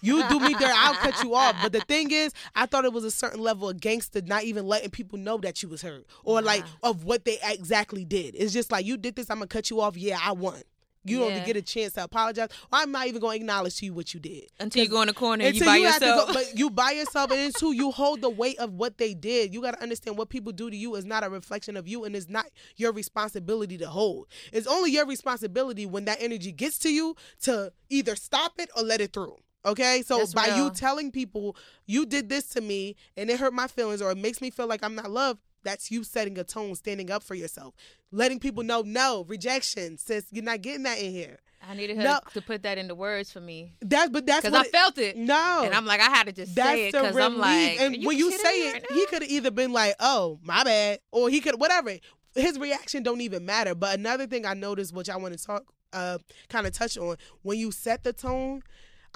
[0.00, 1.56] You do me there, I'll cut you off.
[1.62, 4.66] But the thing is, I thought it was a certain level of gangster not even
[4.66, 8.34] letting people know that you was hurt or like of what they exactly did.
[8.36, 9.96] It's just like you did this, I'm gonna cut you off.
[9.96, 10.62] Yeah, I won.
[11.08, 12.48] You don't get a chance to apologize.
[12.72, 15.08] Or I'm not even gonna acknowledge to you what you did Until you go in
[15.08, 16.26] the corner and you by you have to yourself.
[16.28, 19.14] go, but you by yourself, and then too, you hold the weight of what they
[19.14, 19.54] did.
[19.54, 22.04] You got to understand what people do to you is not a reflection of you,
[22.04, 24.26] and it's not your responsibility to hold.
[24.52, 28.82] It's only your responsibility when that energy gets to you to either stop it or
[28.82, 29.36] let it through.
[29.66, 31.56] Okay, so That's by you telling people
[31.86, 34.66] you did this to me and it hurt my feelings or it makes me feel
[34.68, 37.74] like I'm not loved, that's you setting a tone, standing up for yourself,
[38.12, 41.38] letting people know no rejection, sis, you're not getting that in here.
[41.68, 42.20] I needed her No.
[42.34, 45.16] to put that into words for me That, but that's because I it- felt it.
[45.16, 47.16] No, And I'm like, I had to just That's say it because.
[47.16, 49.96] I'm like, and you when you say it, right he could have either been like,
[49.98, 51.96] "Oh, my bad," or he could whatever.
[52.36, 53.74] His reaction don't even matter.
[53.74, 57.16] But another thing I noticed, which I want to talk, uh, kind of touch on,
[57.42, 58.62] when you set the tone.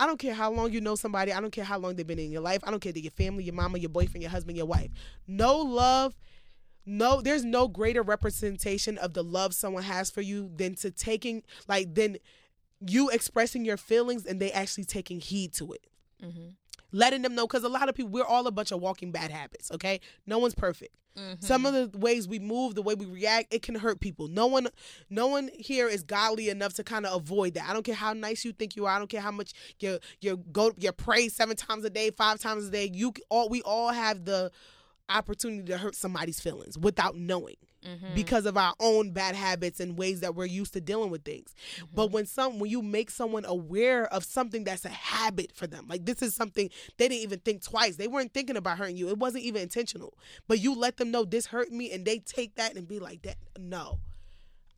[0.01, 1.33] I don't care how long you know somebody.
[1.33, 2.63] I don't care how long they've been in your life.
[2.65, 4.91] I don't care that your family, your mama, your boyfriend, your husband, your wife.
[5.29, 6.17] No love,
[6.87, 7.21] no.
[7.21, 11.95] There's no greater representation of the love someone has for you than to taking like
[11.95, 12.17] than
[12.87, 15.85] you expressing your feelings and they actually taking heed to it
[16.23, 16.55] Mhm.
[16.93, 19.31] Letting them know because a lot of people we're all a bunch of walking bad
[19.31, 20.01] habits okay?
[20.27, 20.95] No one's perfect.
[21.19, 21.45] Mm-hmm.
[21.45, 24.29] some of the ways we move the way we react it can hurt people.
[24.29, 24.69] No one
[25.11, 27.69] no one here is godly enough to kind of avoid that.
[27.69, 28.95] I don't care how nice you think you are.
[28.95, 32.39] I don't care how much you you go you pray seven times a day five
[32.39, 32.91] times a day.
[32.93, 34.53] You all we all have the
[35.11, 38.15] opportunity to hurt somebody's feelings without knowing Mm-hmm.
[38.15, 41.55] because of our own bad habits and ways that we're used to dealing with things.
[41.95, 45.87] But when some when you make someone aware of something that's a habit for them,
[45.89, 47.97] like this is something they didn't even think twice.
[47.97, 49.09] They weren't thinking about hurting you.
[49.09, 50.13] It wasn't even intentional.
[50.47, 53.23] But you let them know this hurt me and they take that and be like
[53.23, 53.99] that no.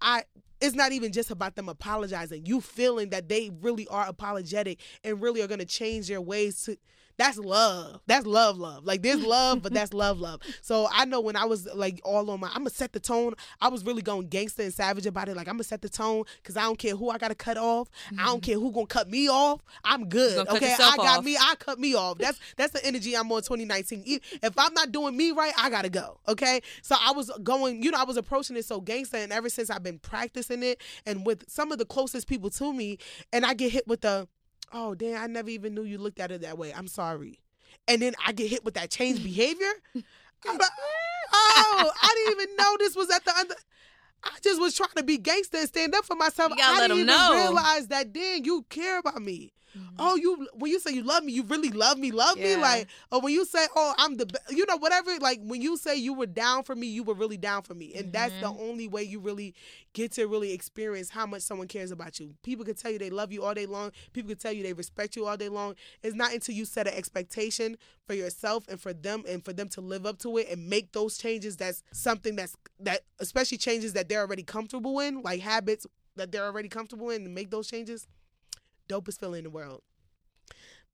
[0.01, 0.22] I
[0.61, 2.47] it's not even just about them apologizing.
[2.47, 6.62] You feeling that they really are apologetic and really are going to change their ways
[6.66, 6.76] to
[7.19, 8.01] that's love.
[8.07, 8.85] That's love, love.
[8.85, 10.41] Like there's love, but that's love, love.
[10.61, 13.35] So I know when I was like all on my, I'm gonna set the tone.
[13.61, 15.37] I was really going gangster and savage about it.
[15.37, 17.89] Like I'm gonna set the tone because I don't care who I gotta cut off.
[18.19, 19.61] I don't care who gonna cut me off.
[19.85, 20.47] I'm good.
[20.57, 21.25] Okay, I got off.
[21.25, 21.37] me.
[21.39, 22.19] I cut me off.
[22.19, 24.03] That's that's the energy I'm on 2019.
[24.05, 26.19] E- If I'm not doing me right, I gotta go.
[26.29, 27.83] Okay, so I was going.
[27.83, 30.81] You know, I was approaching it so gangster, and ever since I've been practicing it,
[31.07, 32.99] and with some of the closest people to me,
[33.33, 34.29] and I get hit with the,
[34.73, 36.73] oh damn, I never even knew you looked at it that way.
[36.75, 37.41] I'm sorry,
[37.89, 39.73] and then I get hit with that change behavior.
[39.95, 40.70] I'm like,
[41.33, 43.55] oh, I didn't even know this was at the under.
[44.25, 46.51] I just was trying to be gangster and stand up for myself.
[46.51, 47.33] You gotta I let didn't even know.
[47.35, 49.53] realize that then you care about me.
[49.99, 52.57] Oh, you when you say you love me, you really love me, love me.
[52.57, 55.16] Like, or when you say, oh, I'm the, be-, you know, whatever.
[55.18, 57.93] Like when you say you were down for me, you were really down for me,
[57.95, 58.62] and that's the Mm-hmm.
[58.62, 59.55] only way you really
[59.93, 62.35] get to really experience how much someone cares about you.
[62.43, 63.93] People can tell you they love you all day long.
[64.12, 65.75] People can tell you they respect you all day long.
[66.03, 69.68] It's not until you set an expectation for yourself and for them, and for them
[69.70, 71.57] to live up to it and make those changes.
[71.57, 76.45] That's something that's that, especially changes that they're already comfortable in, like habits that they're
[76.45, 78.07] already comfortable in, and make those changes.
[78.93, 79.82] Dopest feeling in the world.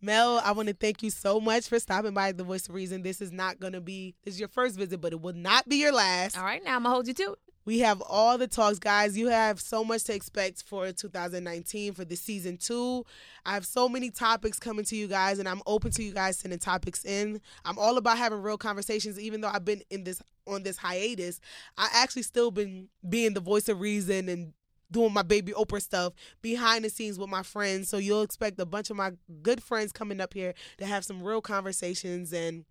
[0.01, 3.03] Mel, I want to thank you so much for stopping by The Voice of Reason.
[3.03, 5.69] This is not going to be, this is your first visit, but it will not
[5.69, 6.39] be your last.
[6.39, 7.39] All right, now I'm gonna hold you to it.
[7.65, 9.19] We have all the talks, guys.
[9.19, 13.05] You have so much to expect for 2019 for the season two.
[13.45, 16.39] I have so many topics coming to you guys, and I'm open to you guys
[16.39, 17.43] sending topics in.
[17.67, 21.41] I'm all about having real conversations, even though I've been in this on this hiatus.
[21.77, 24.55] I actually still been being the voice of reason and
[24.91, 27.89] doing my baby Oprah stuff behind the scenes with my friends.
[27.89, 29.13] So you'll expect a bunch of my
[29.43, 32.65] good friends coming up here to have some real conversations and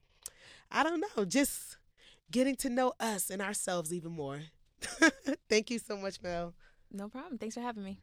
[0.72, 1.78] I don't know, just
[2.32, 4.42] getting to know us and ourselves even more.
[5.50, 6.54] Thank you so much, Mel.
[6.92, 7.38] No problem.
[7.38, 8.00] Thanks for having me.